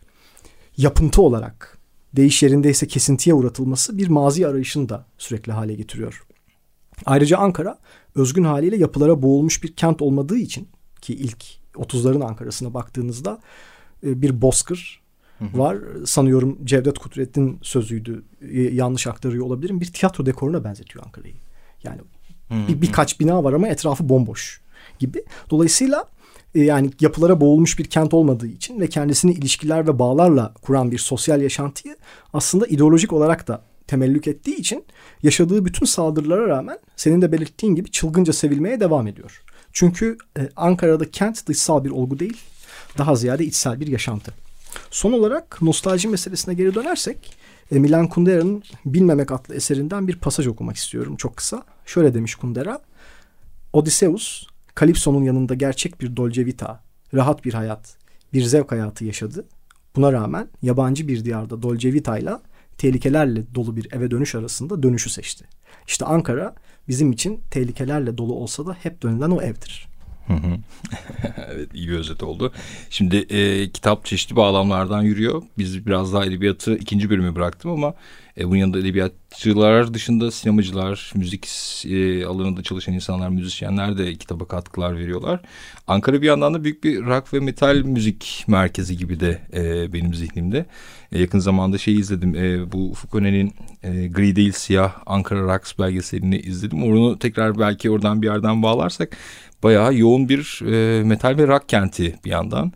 yapıntı 0.77 1.23
olarak 1.23 1.79
değiş 2.17 2.43
yerinde 2.43 2.71
ise 2.71 2.87
kesintiye 2.87 3.35
uğratılması 3.35 3.99
bir 3.99 4.09
mazi 4.09 4.47
arayışını 4.47 4.89
da 4.89 5.07
sürekli 5.19 5.53
hale 5.53 5.75
getiriyor. 5.75 6.27
Ayrıca 7.07 7.39
Ankara 7.39 7.79
özgün 8.15 8.45
haliyle 8.45 8.77
yapılara 8.77 9.23
boğulmuş 9.23 9.63
bir 9.63 9.77
kent 9.77 10.03
olmadığı 10.03 10.39
için 10.39 10.69
ki 11.01 11.15
ilk 11.15 11.45
30'ların 11.75 12.25
Ankara'sına 12.25 12.75
baktığınızda 12.75 13.41
e, 14.07 14.23
bir 14.23 14.43
bozkır 14.43 15.02
var. 15.55 15.79
Sanıyorum 16.07 16.59
Cevdet 16.65 16.99
Kudret'in 16.99 17.59
sözüydü. 17.63 18.25
Yanlış 18.73 19.07
aktarıyor 19.07 19.47
olabilirim. 19.47 19.81
Bir 19.81 19.93
tiyatro 19.93 20.27
dekoruna 20.27 20.65
benzetiyor 20.65 21.05
Ankara'yı. 21.05 21.35
Yani 21.85 22.01
bir, 22.51 22.83
birkaç 22.83 23.21
bina 23.21 23.45
var 23.45 23.53
ama 23.53 23.69
etrafı 23.69 24.09
bomboş 24.09 24.61
gibi. 24.99 25.25
Dolayısıyla 25.51 26.05
e, 26.55 26.61
yani 26.61 26.91
yapılara 27.01 27.41
boğulmuş 27.41 27.79
bir 27.79 27.85
kent 27.85 28.15
olmadığı 28.15 28.47
için 28.47 28.81
ve 28.81 28.87
kendisini 28.87 29.33
ilişkiler 29.33 29.87
ve 29.87 29.99
bağlarla 29.99 30.55
kuran 30.63 30.91
bir 30.91 30.99
sosyal 30.99 31.43
yaşantıyı 31.43 31.97
aslında 32.33 32.67
ideolojik 32.67 33.13
olarak 33.13 33.49
da 33.49 33.63
temellük 33.87 34.29
ettiği 34.29 34.57
için 34.57 34.85
yaşadığı 35.23 35.65
bütün 35.65 35.87
saldırılara 35.87 36.49
rağmen 36.49 36.79
senin 36.97 37.23
de 37.23 37.33
belirttiğin 37.33 37.75
gibi 37.75 37.91
çılgınca 37.91 38.33
sevilmeye 38.33 38.81
devam 38.81 39.07
ediyor. 39.07 39.43
Çünkü 39.73 40.19
e, 40.39 40.49
Ankara'da 40.57 41.11
kent 41.11 41.47
dışsal 41.47 41.85
bir 41.85 41.91
olgu 41.91 42.19
değil, 42.19 42.37
daha 42.99 43.17
ziyade 43.17 43.45
içsel 43.45 43.81
bir 43.81 43.87
yaşantı. 43.87 44.35
Son 44.91 45.13
olarak 45.13 45.63
nostalji 45.63 46.09
meselesine 46.09 46.55
geri 46.55 46.75
dönersek 46.75 47.37
e, 47.73 47.79
Milan 47.79 48.09
Kundera'nın 48.09 48.63
Bilmemek 48.85 49.33
adlı 49.33 49.55
eserinden 49.55 50.09
bir 50.09 50.17
pasaj 50.17 50.47
okumak 50.47 50.77
istiyorum 50.77 51.17
çok 51.17 51.37
kısa. 51.37 51.63
Şöyle 51.87 52.15
demiş 52.15 52.35
Kundera. 52.35 52.81
Odysseus, 53.73 54.47
Kalipso'nun 54.75 55.23
yanında 55.23 55.55
gerçek 55.55 56.01
bir 56.01 56.17
dolce 56.17 56.47
vita, 56.47 56.83
rahat 57.15 57.45
bir 57.45 57.55
hayat, 57.55 57.97
bir 58.33 58.43
zevk 58.43 58.73
hayatı 58.73 59.05
yaşadı. 59.05 59.45
Buna 59.97 60.13
rağmen 60.13 60.49
yabancı 60.63 61.09
bir 61.09 61.25
diyarda 61.25 61.63
dolce 61.63 61.93
vita 61.93 62.19
ile 62.19 62.33
tehlikelerle 62.79 63.55
dolu 63.55 63.77
bir 63.77 63.93
eve 63.93 64.11
dönüş 64.11 64.35
arasında 64.35 64.83
dönüşü 64.83 65.11
seçti. 65.11 65.45
İşte 65.87 66.05
Ankara 66.05 66.55
bizim 66.89 67.13
için 67.13 67.41
tehlikelerle 67.51 68.19
dolu 68.19 68.35
olsa 68.35 68.67
da 68.67 68.73
hep 68.73 69.03
dönülen 69.03 69.31
o 69.31 69.43
evdir. 69.43 69.89
evet 71.53 71.75
iyi 71.75 71.89
bir 71.89 71.95
özet 71.95 72.23
oldu. 72.23 72.53
Şimdi 72.91 73.17
e, 73.17 73.71
kitap 73.71 74.05
çeşitli 74.05 74.37
bağlamlardan 74.37 75.03
yürüyor. 75.03 75.43
Biz 75.59 75.87
biraz 75.87 76.13
daha 76.13 76.25
edebiyatı 76.25 76.77
ikinci 76.77 77.11
bölümü 77.11 77.35
bıraktım 77.35 77.71
ama 77.71 77.95
e, 78.39 78.49
bunun 78.49 78.57
yanında 78.57 78.79
edebiyatçılar 78.79 79.95
dışında 79.95 80.31
sinemacılar, 80.31 81.13
müzik 81.15 81.47
e, 81.87 82.27
alanında 82.27 82.63
çalışan 82.63 82.95
insanlar, 82.95 83.29
müzisyenler 83.29 83.99
de 83.99 84.15
kitaba 84.15 84.45
katkılar 84.45 84.99
veriyorlar. 84.99 85.41
Ankara 85.87 86.23
bir 86.23 86.27
yandan 86.27 86.55
da 86.55 86.65
büyük 86.65 86.85
bir 86.85 87.05
rock 87.05 87.35
ve 87.35 87.41
metal 87.41 87.77
müzik 87.77 88.45
merkezi 88.47 88.97
gibi 88.97 89.21
de 89.21 89.41
e, 89.55 89.93
benim 89.93 90.15
zihnimde. 90.15 90.67
E, 91.13 91.21
yakın 91.21 91.39
zamanda 91.39 91.79
şey 91.79 91.95
izledim. 91.95 92.35
E, 92.35 92.73
bu 92.73 92.91
Ufuk 92.91 93.15
Önen'in 93.15 93.55
e, 93.83 94.09
Gri 94.09 94.37
Değil 94.37 94.53
Siyah 94.53 94.95
Ankara 95.07 95.55
Rocks 95.55 95.79
belgeselini 95.79 96.39
izledim. 96.39 96.83
Onu 96.83 97.19
tekrar 97.19 97.59
belki 97.59 97.91
oradan 97.91 98.23
bir 98.23 98.27
yerden 98.27 98.63
bağlarsak 98.63 99.17
bayağı 99.63 99.95
yoğun 99.95 100.29
bir 100.29 100.61
e, 100.67 101.03
metal 101.05 101.39
ve 101.39 101.47
rock 101.47 101.69
kenti 101.69 102.19
bir 102.25 102.31
yandan. 102.31 102.73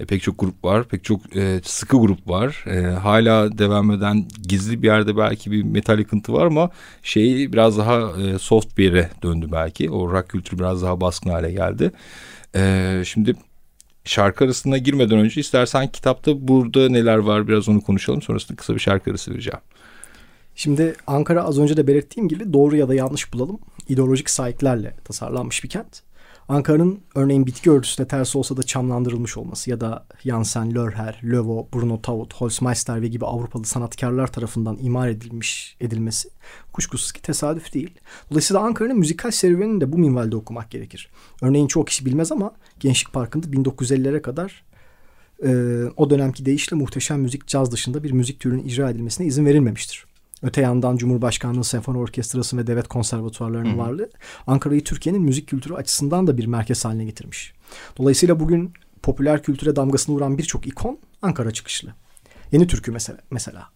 E, 0.00 0.04
pek 0.04 0.22
çok 0.22 0.38
grup 0.38 0.64
var, 0.64 0.84
pek 0.84 1.04
çok 1.04 1.36
e, 1.36 1.60
sıkı 1.64 1.96
grup 1.96 2.28
var. 2.28 2.64
E, 2.66 2.80
hala 2.80 3.58
devam 3.58 3.90
eden 3.90 4.24
gizli 4.48 4.82
bir 4.82 4.86
yerde 4.86 5.16
belki 5.16 5.50
bir 5.50 5.62
metal 5.62 5.98
yıkıntı 5.98 6.32
var 6.32 6.46
ama 6.46 6.70
şey 7.02 7.52
biraz 7.52 7.78
daha 7.78 8.00
e, 8.22 8.38
soft 8.38 8.78
bir 8.78 8.84
yere 8.84 9.10
döndü 9.22 9.48
belki. 9.52 9.90
O 9.90 10.12
rock 10.12 10.28
kültürü 10.28 10.58
biraz 10.58 10.82
daha 10.82 11.00
baskın 11.00 11.30
hale 11.30 11.52
geldi. 11.52 11.92
E, 12.56 13.02
şimdi 13.06 13.34
şarkı 14.04 14.44
arasına 14.44 14.78
girmeden 14.78 15.18
önce 15.18 15.40
istersen 15.40 15.88
kitapta 15.88 16.48
burada 16.48 16.88
neler 16.88 17.16
var 17.16 17.48
biraz 17.48 17.68
onu 17.68 17.80
konuşalım. 17.80 18.22
Sonrasında 18.22 18.56
kısa 18.56 18.74
bir 18.74 18.80
şarkı 18.80 19.10
arası 19.10 19.30
vereceğim. 19.30 19.60
Şimdi 20.54 20.94
Ankara 21.06 21.44
az 21.44 21.58
önce 21.58 21.76
de 21.76 21.86
belirttiğim 21.86 22.28
gibi 22.28 22.52
doğru 22.52 22.76
ya 22.76 22.88
da 22.88 22.94
yanlış 22.94 23.32
bulalım. 23.32 23.58
ideolojik 23.88 24.30
sahiplerle 24.30 24.94
tasarlanmış 25.04 25.64
bir 25.64 25.68
kent. 25.68 26.02
Ankara'nın 26.48 27.00
örneğin 27.14 27.46
bitki 27.46 27.70
örtüsüne 27.70 28.08
ters 28.08 28.36
olsa 28.36 28.56
da 28.56 28.62
çamlandırılmış 28.62 29.36
olması 29.36 29.70
ya 29.70 29.80
da 29.80 30.06
Jansen, 30.24 30.74
Lörher, 30.74 31.20
Lövo, 31.24 31.68
Bruno 31.74 32.02
Taut, 32.02 32.34
Holzmeister 32.34 33.02
ve 33.02 33.08
gibi 33.08 33.26
Avrupalı 33.26 33.64
sanatkarlar 33.64 34.26
tarafından 34.26 34.78
imar 34.80 35.08
edilmiş 35.08 35.76
edilmesi 35.80 36.28
kuşkusuz 36.72 37.12
ki 37.12 37.22
tesadüf 37.22 37.74
değil. 37.74 37.90
Dolayısıyla 38.30 38.62
Ankara'nın 38.62 38.98
müzikal 38.98 39.30
serüvenini 39.30 39.80
de 39.80 39.92
bu 39.92 39.98
minvalde 39.98 40.36
okumak 40.36 40.70
gerekir. 40.70 41.10
Örneğin 41.42 41.66
çok 41.66 41.86
kişi 41.86 42.06
bilmez 42.06 42.32
ama 42.32 42.52
Gençlik 42.80 43.12
Parkı'nda 43.12 43.46
1950'lere 43.46 44.22
kadar 44.22 44.64
e, 45.44 45.50
o 45.96 46.10
dönemki 46.10 46.46
deyişle 46.46 46.76
muhteşem 46.76 47.20
müzik 47.20 47.46
caz 47.46 47.72
dışında 47.72 48.04
bir 48.04 48.12
müzik 48.12 48.40
türünün 48.40 48.64
icra 48.64 48.90
edilmesine 48.90 49.26
izin 49.26 49.46
verilmemiştir. 49.46 50.09
Öte 50.42 50.60
yandan 50.60 50.96
Cumhurbaşkanlığı 50.96 51.64
Senfoni 51.64 51.98
Orkestrası 51.98 52.56
ve 52.56 52.66
devlet 52.66 52.88
konservatuvarlarının 52.88 53.78
varlığı 53.78 54.10
Ankara'yı 54.46 54.84
Türkiye'nin 54.84 55.22
müzik 55.22 55.48
kültürü 55.48 55.74
açısından 55.74 56.26
da 56.26 56.38
bir 56.38 56.46
merkez 56.46 56.84
haline 56.84 57.04
getirmiş. 57.04 57.52
Dolayısıyla 57.98 58.40
bugün 58.40 58.72
popüler 59.02 59.42
kültüre 59.42 59.76
damgasını 59.76 60.16
vuran 60.16 60.38
birçok 60.38 60.66
ikon 60.66 60.98
Ankara 61.22 61.50
çıkışlı. 61.50 61.94
Yeni 62.52 62.66
Türkü 62.66 62.92
mesela. 62.92 63.18
mesela. 63.30 63.68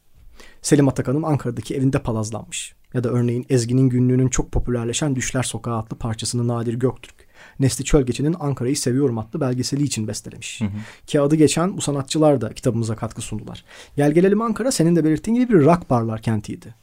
Selim 0.63 0.89
Atakan'ın 0.89 1.23
Ankara'daki 1.23 1.75
evinde 1.75 1.99
palazlanmış. 1.99 2.75
Ya 2.95 3.05
da 3.05 3.09
örneğin 3.09 3.47
Ezgi'nin 3.49 3.89
günlüğünün 3.89 4.29
çok 4.29 4.53
popülerleşen 4.53 5.17
Düşler 5.17 5.43
Sokağı 5.43 5.79
adlı 5.79 5.97
parçasını 5.97 6.49
Nadir 6.49 6.75
Göktürk 6.75 7.27
Nesli 7.61 7.85
Çölgeç'in 7.85 8.35
Ankara'yı 8.41 8.77
Seviyorum 8.77 9.19
adlı 9.19 9.41
belgeseli 9.41 9.83
için 9.83 10.09
bestelemiş. 10.09 10.61
Hı 10.61 10.65
hı. 10.65 10.69
Ki 11.07 11.21
adı 11.21 11.37
geçen 11.37 11.77
bu 11.77 11.81
sanatçılar 11.81 12.41
da 12.41 12.53
kitabımıza 12.53 12.97
katkı 12.97 13.23
sundular. 13.23 13.65
Gel 13.97 14.13
gelelim 14.13 14.43
Ankara 14.43 14.73
senin 14.73 14.97
de 14.97 15.05
belirttiğin 15.05 15.37
gibi 15.37 15.53
bir 15.53 15.65
rock 15.65 15.91
barlar 15.91 16.23
kentiydi. 16.23 16.75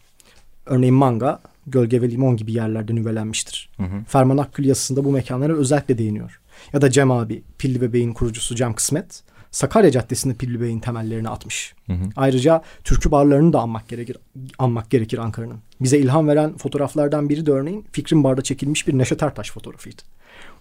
Örneğin 0.65 0.95
Manga, 0.95 1.41
Gölge 1.67 2.01
ve 2.01 2.09
Limon 2.09 2.37
gibi 2.37 2.51
yerlerde 2.51 2.95
nüvelenmiştir. 2.95 3.69
Hı 3.77 3.83
hı. 3.83 4.03
Ferman 4.07 4.37
Akgül 4.37 4.65
yazısında 4.65 5.05
bu 5.05 5.11
mekanlara 5.11 5.53
özellikle 5.53 5.97
değiniyor. 5.97 6.41
Ya 6.73 6.81
da 6.81 6.91
Cem 6.91 7.11
abi, 7.11 7.43
Pilli 7.57 7.81
Bebeğin 7.81 8.13
kurucusu 8.13 8.55
Cem 8.55 8.73
Kısmet, 8.73 9.23
Sakarya 9.51 9.91
Caddesi'nde 9.91 10.33
Pilli 10.33 10.61
Bey'in 10.61 10.79
temellerini 10.79 11.29
atmış. 11.29 11.73
Hı 11.87 11.93
hı. 11.93 12.09
Ayrıca 12.15 12.61
türkü 12.83 13.11
barlarını 13.11 13.53
da 13.53 13.59
anmak 13.59 13.89
gerekir, 13.89 14.17
anmak 14.59 14.89
gerekir 14.89 15.17
Ankara'nın. 15.17 15.59
Bize 15.81 15.97
ilham 15.97 16.27
veren 16.27 16.57
fotoğraflardan 16.57 17.29
biri 17.29 17.45
de 17.45 17.51
örneğin 17.51 17.85
Fikrim 17.91 18.23
Bar'da 18.23 18.41
çekilmiş 18.41 18.87
bir 18.87 18.97
Neşet 18.97 19.23
Ertaş 19.23 19.51
fotoğrafıydı. 19.51 20.01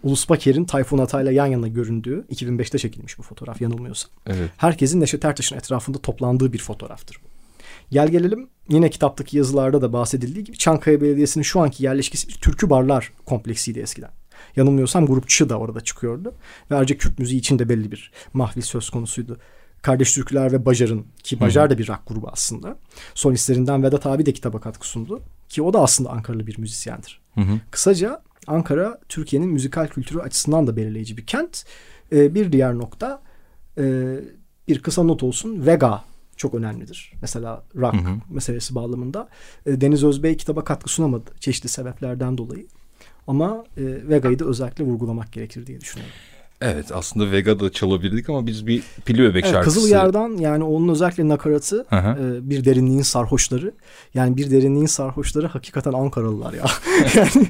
Ulus 0.02 0.28
Baker'in 0.28 0.64
Tayfun 0.64 0.98
Atay'la 0.98 1.32
yan 1.32 1.46
yana 1.46 1.68
göründüğü 1.68 2.24
2005'te 2.32 2.78
çekilmiş 2.78 3.18
bu 3.18 3.22
fotoğraf 3.22 3.60
yanılmıyorsam. 3.60 4.10
Evet. 4.26 4.50
Herkesin 4.56 5.00
Neşet 5.00 5.24
Ertaş'ın 5.24 5.56
etrafında 5.56 5.98
toplandığı 5.98 6.52
bir 6.52 6.58
fotoğraftır 6.58 7.20
bu. 7.24 7.28
Gel 7.90 8.08
gelelim 8.08 8.48
yine 8.68 8.90
kitaptaki 8.90 9.36
yazılarda 9.36 9.82
da 9.82 9.92
bahsedildiği 9.92 10.44
gibi 10.44 10.58
Çankaya 10.58 11.00
Belediyesi'nin 11.00 11.42
şu 11.42 11.60
anki 11.60 11.84
yerleşkesi 11.84 12.28
bir 12.28 12.34
türkü 12.34 12.70
barlar 12.70 13.12
kompleksiydi 13.26 13.80
eskiden. 13.80 14.10
Yanılmıyorsam 14.56 15.06
grupçı 15.06 15.48
da 15.48 15.58
orada 15.58 15.80
çıkıyordu. 15.80 16.34
Ve 16.70 16.74
ayrıca 16.74 16.96
Kürt 16.96 17.18
müziği 17.18 17.40
için 17.40 17.58
de 17.58 17.68
belli 17.68 17.92
bir 17.92 18.12
mahvil 18.32 18.62
söz 18.62 18.90
konusuydu. 18.90 19.38
Kardeş 19.82 20.14
Türküler 20.14 20.52
ve 20.52 20.66
Bajar'ın 20.66 21.06
ki 21.22 21.40
Bajar 21.40 21.70
da 21.70 21.78
bir 21.78 21.88
rock 21.88 22.00
grubu 22.06 22.28
aslında. 22.32 22.76
Solistlerinden 23.14 23.82
Vedat 23.82 24.06
abi 24.06 24.26
de 24.26 24.32
kitaba 24.32 24.60
katkı 24.60 24.88
sundu. 24.88 25.22
Ki 25.48 25.62
o 25.62 25.72
da 25.72 25.80
aslında 25.80 26.10
Ankaralı 26.10 26.46
bir 26.46 26.58
müzisyendir. 26.58 27.20
Hı 27.34 27.40
hı. 27.40 27.60
Kısaca 27.70 28.22
Ankara 28.46 29.00
Türkiye'nin 29.08 29.48
müzikal 29.48 29.86
kültürü 29.86 30.20
açısından 30.20 30.66
da 30.66 30.76
belirleyici 30.76 31.16
bir 31.16 31.26
kent. 31.26 31.64
Ee, 32.12 32.34
bir 32.34 32.52
diğer 32.52 32.74
nokta 32.74 33.22
e, 33.78 34.16
bir 34.68 34.82
kısa 34.82 35.02
not 35.02 35.22
olsun. 35.22 35.66
Vega 35.66 36.04
çok 36.36 36.54
önemlidir. 36.54 37.12
Mesela 37.22 37.64
rock 37.76 37.94
hı 37.94 37.98
hı. 37.98 38.14
meselesi 38.30 38.74
bağlamında. 38.74 39.28
E, 39.66 39.80
Deniz 39.80 40.04
Özbey 40.04 40.36
kitaba 40.36 40.64
katkı 40.64 40.90
sunamadı 40.90 41.30
çeşitli 41.40 41.68
sebeplerden 41.68 42.38
dolayı. 42.38 42.66
Ama 43.30 43.64
e, 43.76 43.82
Vega'yı 44.08 44.38
da 44.38 44.44
özellikle 44.44 44.84
vurgulamak 44.84 45.32
gerekir 45.32 45.66
diye 45.66 45.80
düşünüyorum. 45.80 46.14
Evet 46.60 46.92
aslında 46.92 47.30
Vega'da 47.30 47.72
çalabilirdik 47.72 48.28
ama 48.28 48.46
biz 48.46 48.66
bir 48.66 48.82
Pili 49.04 49.22
Bebek 49.22 49.44
evet, 49.44 49.54
şarkısı. 49.54 49.76
Kızıl 49.76 49.90
Yer'dan 49.90 50.36
yani 50.36 50.64
onun 50.64 50.88
özellikle 50.88 51.28
nakaratı 51.28 51.86
e, 51.92 52.50
bir 52.50 52.64
derinliğin 52.64 53.02
sarhoşları. 53.02 53.72
Yani 54.14 54.36
bir 54.36 54.50
derinliğin 54.50 54.86
sarhoşları 54.86 55.46
hakikaten 55.46 55.92
Ankaralılar 55.92 56.52
ya. 56.52 56.64
yani... 57.14 57.48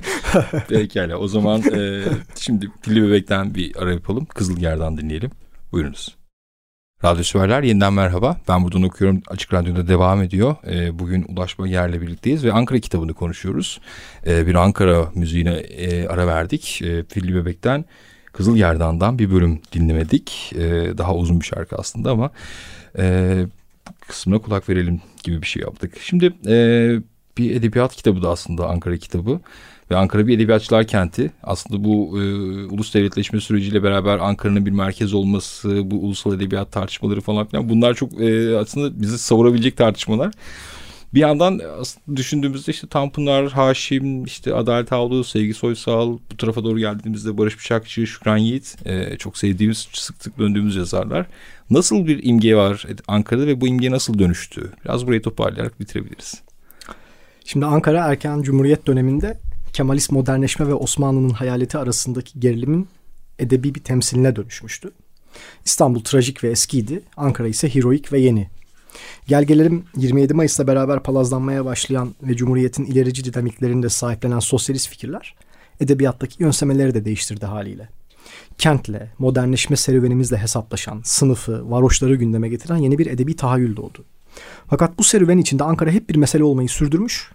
Pekala 0.68 1.16
o 1.16 1.28
zaman 1.28 1.62
e, 1.62 2.02
şimdi 2.36 2.70
Pili 2.82 3.02
Bebek'ten 3.02 3.54
bir 3.54 3.76
ara 3.82 3.92
yapalım. 3.92 4.24
Kızıl 4.24 4.56
Yer'dan 4.58 4.96
dinleyelim. 4.96 5.30
Buyurunuz. 5.72 6.19
Radyo 7.04 7.24
Süperler 7.24 7.62
yeniden 7.62 7.92
merhaba. 7.92 8.36
Ben 8.48 8.64
buradan 8.64 8.82
okuyorum. 8.82 9.22
Açık 9.28 9.52
Radyo'da 9.52 9.88
devam 9.88 10.22
ediyor. 10.22 10.56
E, 10.66 10.98
bugün 10.98 11.26
Ulaşma 11.28 11.68
Yer'le 11.68 12.00
birlikteyiz 12.00 12.44
ve 12.44 12.52
Ankara 12.52 12.78
kitabını 12.78 13.14
konuşuyoruz. 13.14 13.80
E, 14.26 14.46
bir 14.46 14.54
Ankara 14.54 15.10
müziğine 15.14 15.54
e, 15.54 16.08
ara 16.08 16.26
verdik. 16.26 16.82
E, 16.82 17.02
Pilli 17.02 17.34
Bebek'ten 17.34 17.84
Kızıl 18.32 18.56
Yerdan'dan 18.56 19.18
bir 19.18 19.30
bölüm 19.30 19.60
dinlemedik. 19.72 20.52
Daha 20.98 21.14
uzun 21.14 21.40
bir 21.40 21.44
şarkı 21.44 21.76
aslında 21.76 22.10
ama 22.10 22.30
e, 22.98 23.36
kısmına 24.08 24.38
kulak 24.38 24.68
verelim 24.68 25.00
gibi 25.22 25.42
bir 25.42 25.46
şey 25.46 25.62
yaptık. 25.62 25.94
Şimdi 26.00 26.32
e, 26.48 26.56
bir 27.40 27.56
edebiyat 27.56 27.96
kitabı 27.96 28.22
da 28.22 28.30
aslında 28.30 28.68
Ankara 28.68 28.96
kitabı. 28.96 29.40
Ve 29.90 29.96
Ankara 29.96 30.26
bir 30.26 30.36
edebiyatçılar 30.36 30.86
kenti. 30.86 31.30
Aslında 31.42 31.84
bu 31.84 32.20
e, 32.20 32.22
ulus 32.64 32.94
devletleşme 32.94 33.40
süreciyle 33.40 33.82
beraber 33.82 34.18
Ankara'nın 34.18 34.66
bir 34.66 34.70
merkez 34.70 35.14
olması, 35.14 35.90
bu 35.90 35.96
ulusal 35.96 36.34
edebiyat 36.34 36.72
tartışmaları 36.72 37.20
falan 37.20 37.46
filan 37.46 37.68
bunlar 37.68 37.94
çok 37.94 38.20
e, 38.20 38.58
aslında 38.58 39.02
bizi 39.02 39.18
savurabilecek 39.18 39.76
tartışmalar. 39.76 40.32
Bir 41.14 41.20
yandan 41.20 41.60
düşündüğümüzde 42.16 42.72
işte 42.72 42.86
Tanpınar, 42.86 43.50
Haşim, 43.50 44.24
işte 44.24 44.54
Adalet 44.54 44.92
Avlu, 44.92 45.24
Sevgi 45.24 45.54
Soysal, 45.54 46.18
bu 46.32 46.36
tarafa 46.36 46.64
doğru 46.64 46.78
geldiğimizde 46.78 47.38
Barış 47.38 47.58
Bıçakçı, 47.58 48.06
Şükran 48.06 48.36
Yiğit 48.36 48.76
e, 48.84 49.16
çok 49.16 49.38
sevdiğimiz, 49.38 49.78
sık 49.92 50.16
sık 50.22 50.38
döndüğümüz 50.38 50.76
yazarlar. 50.76 51.26
Nasıl 51.70 52.06
bir 52.06 52.20
imge 52.22 52.56
var 52.56 52.86
Ankara'da 53.08 53.46
ve 53.46 53.60
bu 53.60 53.68
imge 53.68 53.90
nasıl 53.90 54.18
dönüştü? 54.18 54.72
Biraz 54.84 55.06
burayı 55.06 55.22
toparlayarak 55.22 55.80
bitirebiliriz. 55.80 56.42
Şimdi 57.50 57.66
Ankara 57.66 58.06
erken 58.06 58.42
Cumhuriyet 58.42 58.86
döneminde 58.86 59.38
Kemalist 59.72 60.12
modernleşme 60.12 60.68
ve 60.68 60.74
Osmanlı'nın 60.74 61.30
hayaleti 61.30 61.78
arasındaki 61.78 62.40
gerilimin 62.40 62.88
edebi 63.38 63.74
bir 63.74 63.80
temsiline 63.80 64.36
dönüşmüştü. 64.36 64.90
İstanbul 65.64 66.00
trajik 66.00 66.44
ve 66.44 66.50
eskiydi, 66.50 67.02
Ankara 67.16 67.48
ise 67.48 67.74
heroik 67.74 68.12
ve 68.12 68.20
yeni. 68.20 68.48
Gel 69.26 69.44
gelelim 69.44 69.84
27 69.96 70.34
Mayıs'la 70.34 70.66
beraber 70.66 71.02
palazlanmaya 71.02 71.64
başlayan 71.64 72.14
ve 72.22 72.36
Cumhuriyet'in 72.36 72.84
ilerici 72.84 73.24
dinamiklerinde 73.24 73.88
sahiplenen 73.88 74.40
sosyalist 74.40 74.88
fikirler 74.88 75.34
edebiyattaki 75.80 76.42
yönsemeleri 76.42 76.94
de 76.94 77.04
değiştirdi 77.04 77.46
haliyle. 77.46 77.88
Kentle, 78.58 79.10
modernleşme 79.18 79.76
serüvenimizle 79.76 80.36
hesaplaşan, 80.36 81.00
sınıfı, 81.04 81.70
varoşları 81.70 82.14
gündeme 82.14 82.48
getiren 82.48 82.76
yeni 82.76 82.98
bir 82.98 83.06
edebi 83.06 83.36
tahayyül 83.36 83.76
doğdu. 83.76 84.04
Fakat 84.70 84.98
bu 84.98 85.04
serüven 85.04 85.38
içinde 85.38 85.64
Ankara 85.64 85.90
hep 85.90 86.08
bir 86.08 86.16
mesele 86.16 86.44
olmayı 86.44 86.68
sürdürmüş 86.68 87.30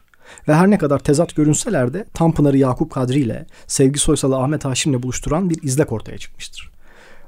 ve 0.48 0.54
her 0.54 0.70
ne 0.70 0.78
kadar 0.78 1.00
tezat 1.00 1.36
görünseler 1.36 1.94
de 1.94 2.06
Tanpınar'ı 2.14 2.58
Yakup 2.58 2.92
Kadri 2.92 3.20
ile 3.20 3.46
Sevgi 3.68 4.00
Soysal'ı 4.00 4.38
Ahmet 4.38 4.66
Haşim'le 4.66 5.04
buluşturan 5.04 5.50
bir 5.50 5.64
izlek 5.64 5.92
ortaya 5.92 6.18
çıkmıştır. 6.18 6.72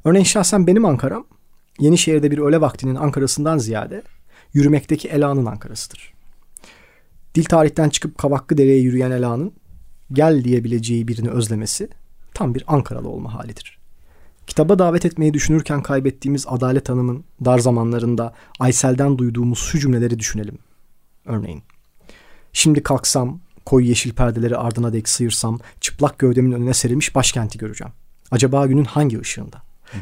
Örneğin 0.06 0.26
şahsen 0.26 0.68
benim 0.68 0.86
Ankara'm 0.86 1.26
Yenişehir'de 1.80 2.32
bir 2.32 2.38
öğle 2.38 2.62
vaktinin 2.62 2.96
Ankara'sından 2.96 3.58
ziyade 3.58 4.04
yürümekteki 4.54 5.08
Ela'nın 5.08 5.46
Ankara'sıdır. 5.46 6.14
Dil 7.36 7.44
tarihten 7.46 7.90
çıkıp 7.90 8.18
Kavaklı 8.18 8.58
Dere'ye 8.58 8.80
yürüyen 8.80 9.12
Ela'nın 9.12 9.54
gel 10.14 10.44
diyebileceği 10.44 11.08
birini 11.08 11.30
özlemesi 11.30 11.90
tam 12.34 12.56
bir 12.56 12.64
Ankaralı 12.68 13.10
olma 13.10 13.34
halidir. 13.34 13.78
Kitaba 14.48 14.80
davet 14.80 15.06
etmeyi 15.06 15.34
düşünürken 15.34 15.82
kaybettiğimiz 15.82 16.46
Adalet 16.48 16.90
Hanım'ın 16.90 17.24
dar 17.46 17.60
zamanlarında 17.60 18.34
Aysel'den 18.60 19.18
duyduğumuz 19.18 19.60
şu 19.60 19.80
cümleleri 19.80 20.20
düşünelim. 20.20 20.58
Örneğin, 21.26 21.64
şimdi 22.58 22.84
kalksam, 22.84 23.40
koyu 23.66 23.86
yeşil 23.86 24.14
perdeleri 24.14 24.58
ardına 24.58 24.94
dek 24.94 25.10
sıyırsam, 25.10 25.60
çıplak 25.82 26.20
gövdemin 26.20 26.52
önüne 26.52 26.74
serilmiş 26.74 27.16
başkenti 27.16 27.58
göreceğim. 27.58 27.94
Acaba 28.32 28.66
günün 28.66 28.86
hangi 28.86 29.20
ışığında? 29.20 29.62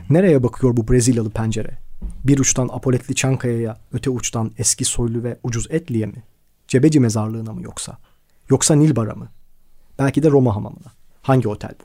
Nereye 0.10 0.44
bakıyor 0.44 0.78
bu 0.78 0.88
Brezilyalı 0.88 1.30
pencere? 1.30 1.78
Bir 2.24 2.40
uçtan 2.40 2.70
Apoletli 2.72 3.16
Çankaya'ya, 3.16 3.78
öte 3.94 4.10
uçtan 4.10 4.52
eski 4.58 4.86
soylu 4.86 5.24
ve 5.24 5.40
ucuz 5.44 5.68
Etli'ye 5.70 6.06
mi? 6.06 6.24
Cebeci 6.68 7.00
mezarlığına 7.00 7.54
mı 7.54 7.62
yoksa? 7.64 7.98
Yoksa 8.50 8.76
Nilbar'a 8.76 9.16
mı? 9.16 9.28
Belki 10.00 10.24
de 10.24 10.30
Roma 10.30 10.56
hamamına. 10.56 10.92
Hangi 11.22 11.48
otel 11.48 11.72
bu? 11.80 11.84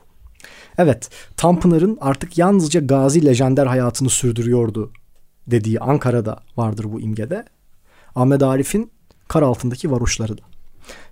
Evet, 0.77 1.09
Tanpınar'ın 1.37 1.97
artık 2.01 2.37
yalnızca 2.37 2.79
gazi 2.79 3.25
lejender 3.25 3.65
hayatını 3.65 4.09
sürdürüyordu 4.09 4.91
dediği 5.47 5.79
Ankara'da 5.79 6.39
vardır 6.57 6.85
bu 6.91 7.01
imgede. 7.01 7.45
Ahmet 8.15 8.43
Arif'in 8.43 8.91
kar 9.27 9.41
altındaki 9.41 9.91
varoşları 9.91 10.37
da. 10.37 10.50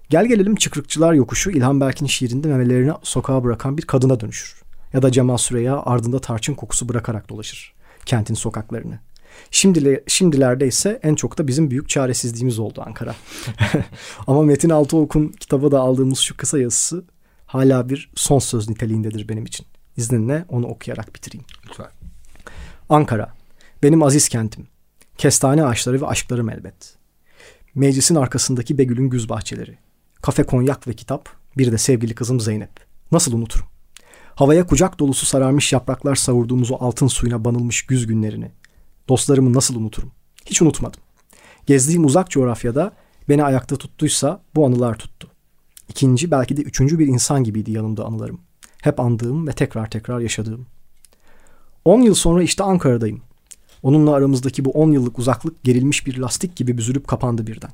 Gel 0.10 0.26
gelelim 0.26 0.56
Çıkrıkçılar 0.56 1.14
Yokuşu 1.14 1.52
İlhan 1.52 1.82
Berk'in 1.82 2.06
şiirinde 2.06 2.48
memelerini 2.48 2.92
sokağa 3.04 3.44
bırakan 3.44 3.78
bir 3.78 3.82
kadına 3.82 4.20
dönüşür. 4.20 4.62
Ya 4.94 5.02
da 5.02 5.12
Cemal 5.12 5.38
Süreya 5.38 5.82
ardında 5.86 6.20
tarçın 6.20 6.54
kokusu 6.54 6.90
bırakarak 6.90 7.30
dolaşır 7.30 7.80
kentin 8.10 8.34
sokaklarını. 8.34 9.00
Şimdile, 9.52 10.04
şimdilerde 10.08 10.68
ise 10.68 11.00
en 11.04 11.16
çok 11.16 11.38
da 11.38 11.48
bizim 11.48 11.72
büyük 11.72 11.90
çaresizliğimiz 11.90 12.60
oldu 12.60 12.84
Ankara. 12.86 13.16
Ama 14.28 14.44
Metin 14.44 14.70
Altıok'un 14.70 15.28
kitabı 15.28 15.72
da 15.72 15.80
aldığımız 15.80 16.20
şu 16.20 16.38
kısa 16.38 16.60
yazısı 16.60 17.04
hala 17.46 17.90
bir 17.90 18.12
son 18.16 18.40
söz 18.40 18.70
niteliğindedir 18.70 19.30
benim 19.30 19.46
için. 19.46 19.66
İzninle 19.98 20.46
onu 20.50 20.68
okuyarak 20.68 21.16
bitireyim. 21.16 21.46
Lütfen. 21.70 21.90
Ankara, 22.90 23.34
benim 23.84 24.04
aziz 24.04 24.30
kentim. 24.30 24.68
Kestane 25.18 25.64
ağaçları 25.64 26.02
ve 26.02 26.08
aşklarım 26.08 26.50
elbet. 26.50 26.98
Meclisin 27.76 28.16
arkasındaki 28.16 28.78
Begül'ün 28.78 29.10
güz 29.10 29.30
bahçeleri. 29.30 29.78
Kafe 30.22 30.44
konyak 30.44 30.88
ve 30.88 30.94
kitap, 30.94 31.30
bir 31.58 31.72
de 31.72 31.78
sevgili 31.78 32.16
kızım 32.16 32.40
Zeynep. 32.40 32.70
Nasıl 33.12 33.34
unuturum? 33.34 33.66
Havaya 34.36 34.68
kucak 34.68 35.00
dolusu 35.00 35.26
sararmış 35.26 35.74
yapraklar 35.74 36.16
savurduğumuz 36.16 36.72
o 36.72 36.78
altın 36.80 37.08
suyuna 37.08 37.46
banılmış 37.46 37.86
güz 37.86 38.08
günlerini. 38.08 38.52
Dostlarımı 39.10 39.54
nasıl 39.54 39.76
unuturum? 39.76 40.12
Hiç 40.46 40.62
unutmadım. 40.62 41.02
Gezdiğim 41.66 42.06
uzak 42.06 42.30
coğrafyada 42.30 42.94
beni 43.30 43.44
ayakta 43.44 43.76
tuttuysa 43.76 44.42
bu 44.56 44.66
anılar 44.66 44.98
tuttu. 44.98 45.28
İkinci 45.90 46.32
belki 46.32 46.58
de 46.58 46.62
üçüncü 46.62 47.00
bir 47.00 47.08
insan 47.08 47.44
gibiydi 47.44 47.72
yanımda 47.72 48.06
anılarım. 48.06 48.42
Hep 48.82 49.00
andığım 49.00 49.48
ve 49.48 49.52
tekrar 49.52 49.90
tekrar 49.90 50.20
yaşadığım. 50.20 50.66
On 51.86 52.02
yıl 52.02 52.14
sonra 52.14 52.44
işte 52.44 52.64
Ankara'dayım. 52.64 53.22
Onunla 53.84 54.14
aramızdaki 54.14 54.66
bu 54.66 54.72
on 54.72 54.92
yıllık 54.92 55.20
uzaklık 55.20 55.64
gerilmiş 55.64 56.08
bir 56.08 56.18
lastik 56.18 56.56
gibi 56.56 56.78
büzülüp 56.78 57.08
kapandı 57.08 57.48
birden. 57.48 57.72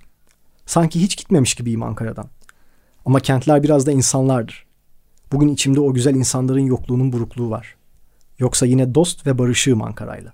Sanki 0.66 1.02
hiç 1.02 1.18
gitmemiş 1.18 1.56
gibiyim 1.56 1.84
Ankara'dan. 1.84 2.30
Ama 3.06 3.20
kentler 3.20 3.64
biraz 3.64 3.86
da 3.86 3.92
insanlardır. 3.92 4.66
Bugün 5.32 5.48
içimde 5.48 5.80
o 5.80 5.94
güzel 5.94 6.16
insanların 6.16 6.66
yokluğunun 6.66 7.14
burukluğu 7.14 7.50
var. 7.50 7.76
Yoksa 8.40 8.66
yine 8.66 8.96
dost 8.96 9.28
ve 9.28 9.38
barışığım 9.38 9.82
Ankara'yla. 9.82 10.34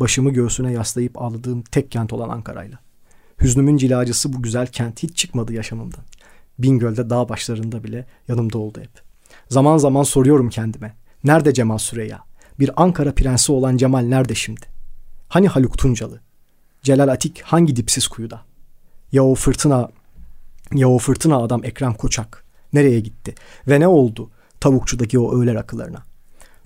Başımı 0.00 0.30
göğsüne 0.30 0.72
yaslayıp 0.72 1.22
ağladığım 1.22 1.62
tek 1.62 1.90
kent 1.90 2.12
olan 2.12 2.28
Ankara'yla. 2.28 2.78
Hüznümün 3.40 3.76
cilacısı 3.76 4.32
bu 4.32 4.42
güzel 4.42 4.66
kent 4.66 5.02
hiç 5.02 5.16
çıkmadı 5.16 5.52
yaşamımdan. 5.52 6.04
Bingöl'de 6.58 7.10
dağ 7.10 7.28
başlarında 7.28 7.84
bile 7.84 8.06
yanımda 8.28 8.58
oldu 8.58 8.80
hep. 8.80 9.02
Zaman 9.48 9.78
zaman 9.78 10.02
soruyorum 10.02 10.48
kendime. 10.48 10.96
Nerede 11.24 11.54
Cemal 11.54 11.78
Süreya? 11.78 12.20
Bir 12.58 12.82
Ankara 12.82 13.14
prensi 13.14 13.52
olan 13.52 13.76
Cemal 13.76 14.00
nerede 14.00 14.34
şimdi? 14.34 14.66
Hani 15.28 15.48
Haluk 15.48 15.78
Tuncalı? 15.78 16.20
Celal 16.82 17.08
Atik 17.08 17.40
hangi 17.40 17.76
dipsiz 17.76 18.08
kuyuda? 18.08 18.42
Ya 19.12 19.24
o 19.24 19.34
fırtına, 19.34 19.88
ya 20.74 20.88
o 20.88 20.98
fırtına 20.98 21.36
adam 21.36 21.64
Ekrem 21.64 21.94
Koçak? 21.94 22.44
Nereye 22.72 23.00
gitti? 23.00 23.34
Ve 23.68 23.80
ne 23.80 23.88
oldu 23.88 24.30
tavukçudaki 24.60 25.18
o 25.18 25.40
öğle 25.40 25.54
rakılarına? 25.54 26.02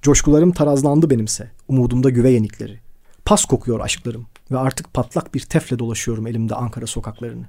Coşkularım 0.02 0.52
tarazlandı 0.52 1.10
benimse. 1.10 1.50
Umudumda 1.68 2.10
güve 2.10 2.30
yenikleri. 2.30 2.80
Pas 3.24 3.44
kokuyor 3.44 3.80
aşklarım 3.80 4.26
ve 4.50 4.58
artık 4.58 4.94
patlak 4.94 5.34
bir 5.34 5.40
tefle 5.40 5.78
dolaşıyorum 5.78 6.26
elimde 6.26 6.54
Ankara 6.54 6.86
sokaklarını. 6.86 7.46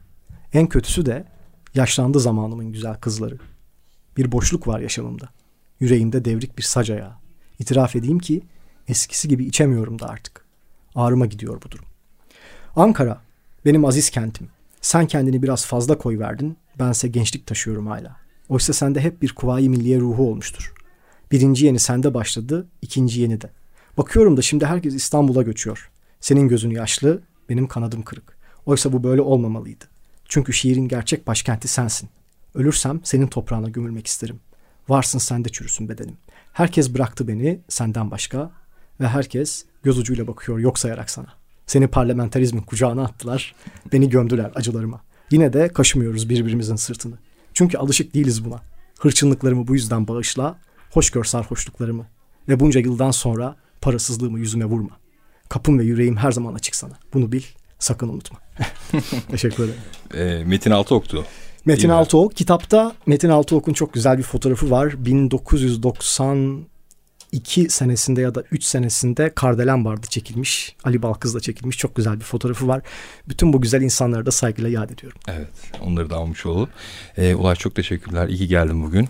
En 0.53 0.67
kötüsü 0.67 1.05
de 1.05 1.25
yaşlandı 1.73 2.19
zamanımın 2.19 2.71
güzel 2.71 2.95
kızları. 2.95 3.37
Bir 4.17 4.31
boşluk 4.31 4.67
var 4.67 4.79
yaşamımda. 4.79 5.29
Yüreğimde 5.79 6.25
devrik 6.25 6.57
bir 6.57 6.63
sac 6.63 6.89
ayağı. 6.89 7.13
İtiraf 7.59 7.95
edeyim 7.95 8.19
ki 8.19 8.41
eskisi 8.87 9.27
gibi 9.27 9.45
içemiyorum 9.45 9.99
da 9.99 10.09
artık. 10.09 10.45
Ağrıma 10.95 11.25
gidiyor 11.25 11.61
bu 11.65 11.71
durum. 11.71 11.85
Ankara, 12.75 13.21
benim 13.65 13.85
aziz 13.85 14.09
kentim. 14.09 14.47
Sen 14.85 15.07
kendini 15.07 15.43
biraz 15.43 15.65
fazla 15.65 15.97
koy 15.97 16.19
verdin, 16.19 16.57
bense 16.79 17.07
gençlik 17.07 17.47
taşıyorum 17.47 17.87
hala. 17.87 18.15
Oysa 18.49 18.73
sende 18.73 19.01
hep 19.01 19.21
bir 19.21 19.35
kuvayi 19.35 19.69
milliye 19.69 19.99
ruhu 19.99 20.29
olmuştur. 20.29 20.73
Birinci 21.31 21.65
yeni 21.65 21.79
sende 21.79 22.13
başladı, 22.13 22.67
ikinci 22.81 23.21
yeni 23.21 23.41
de. 23.41 23.49
Bakıyorum 23.97 24.37
da 24.37 24.41
şimdi 24.41 24.65
herkes 24.65 24.93
İstanbul'a 24.93 25.41
göçüyor. 25.41 25.91
Senin 26.19 26.47
gözün 26.47 26.69
yaşlı, 26.69 27.21
benim 27.49 27.67
kanadım 27.67 28.01
kırık. 28.01 28.37
Oysa 28.65 28.93
bu 28.93 29.03
böyle 29.03 29.21
olmamalıydı. 29.21 29.85
Çünkü 30.25 30.53
şiirin 30.53 30.87
gerçek 30.87 31.27
başkenti 31.27 31.67
sensin. 31.67 32.09
Ölürsem 32.55 32.99
senin 33.03 33.27
toprağına 33.27 33.69
gömülmek 33.69 34.07
isterim. 34.07 34.39
Varsın 34.89 35.19
sende 35.19 35.49
çürüsün 35.49 35.89
bedenim. 35.89 36.17
Herkes 36.53 36.93
bıraktı 36.93 37.27
beni 37.27 37.59
senden 37.69 38.11
başka 38.11 38.51
ve 38.99 39.07
herkes 39.07 39.65
göz 39.83 39.97
ucuyla 39.97 40.27
bakıyor 40.27 40.59
yok 40.59 40.79
sayarak 40.79 41.09
sana. 41.09 41.44
Seni 41.67 41.87
parlamenterizmin 41.87 42.61
kucağına 42.61 43.03
attılar, 43.03 43.55
beni 43.93 44.09
gömdüler 44.09 44.51
acılarıma. 44.55 45.01
Yine 45.31 45.53
de 45.53 45.67
kaşımıyoruz 45.67 46.29
birbirimizin 46.29 46.75
sırtını. 46.75 47.15
Çünkü 47.53 47.77
alışık 47.77 48.13
değiliz 48.13 48.45
buna. 48.45 48.61
Hırçınlıklarımı 48.99 49.67
bu 49.67 49.73
yüzden 49.73 50.07
bağışla, 50.07 50.59
hoş 50.91 51.09
gör 51.09 51.23
sarhoşluklarımı. 51.23 52.05
Ve 52.49 52.59
bunca 52.59 52.79
yıldan 52.79 53.11
sonra 53.11 53.55
parasızlığımı 53.81 54.39
yüzüme 54.39 54.65
vurma. 54.65 54.97
Kapım 55.49 55.79
ve 55.79 55.83
yüreğim 55.83 56.17
her 56.17 56.31
zaman 56.31 56.53
açık 56.53 56.75
sana. 56.75 56.93
Bunu 57.13 57.31
bil, 57.31 57.43
sakın 57.79 58.09
unutma. 58.09 58.39
Teşekkür 59.31 59.63
ederim. 59.63 59.79
E, 60.13 60.43
Metin 60.43 60.71
Altıok'tu. 60.71 61.25
Metin 61.65 61.89
Altıok. 61.89 62.35
Kitapta 62.35 62.95
Metin 63.05 63.29
Altıok'un 63.29 63.73
çok 63.73 63.93
güzel 63.93 64.17
bir 64.17 64.23
fotoğrafı 64.23 64.71
var. 64.71 65.05
1992 67.35 67.69
senesinde 67.69 68.21
ya 68.21 68.35
da 68.35 68.43
3 68.51 68.63
senesinde 68.63 69.31
Kardelen 69.35 69.85
vardı 69.85 70.07
çekilmiş. 70.09 70.75
Ali 70.83 71.01
Balkız'la 71.01 71.39
çekilmiş. 71.39 71.77
Çok 71.77 71.95
güzel 71.95 72.19
bir 72.19 72.25
fotoğrafı 72.25 72.67
var. 72.67 72.81
Bütün 73.29 73.53
bu 73.53 73.61
güzel 73.61 73.81
insanları 73.81 74.25
da 74.25 74.31
saygıyla 74.31 74.69
yad 74.69 74.89
ediyorum. 74.89 75.19
Evet. 75.27 75.47
Onları 75.81 76.09
da 76.09 76.15
almış 76.15 76.45
olalım. 76.45 76.69
E, 77.17 77.35
Ulaş 77.35 77.59
çok 77.59 77.75
teşekkürler. 77.75 78.27
İyi 78.27 78.37
ki 78.37 78.47
geldin 78.47 78.83
bugün. 78.83 79.09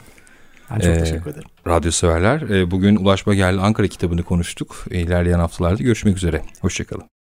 Ben 0.71 0.79
çok 0.79 0.89
ee, 0.89 0.99
teşekkür 0.99 1.31
ederim. 1.31 1.49
Radyo 1.67 1.91
severler. 1.91 2.41
E, 2.41 2.71
bugün 2.71 2.95
Ulaş 2.95 3.27
Bagel'le 3.27 3.57
Ankara 3.57 3.87
kitabını 3.87 4.23
konuştuk. 4.23 4.85
İlerleyen 4.89 5.39
haftalarda 5.39 5.83
görüşmek 5.83 6.17
üzere. 6.17 6.41
Hoşçakalın. 6.61 7.05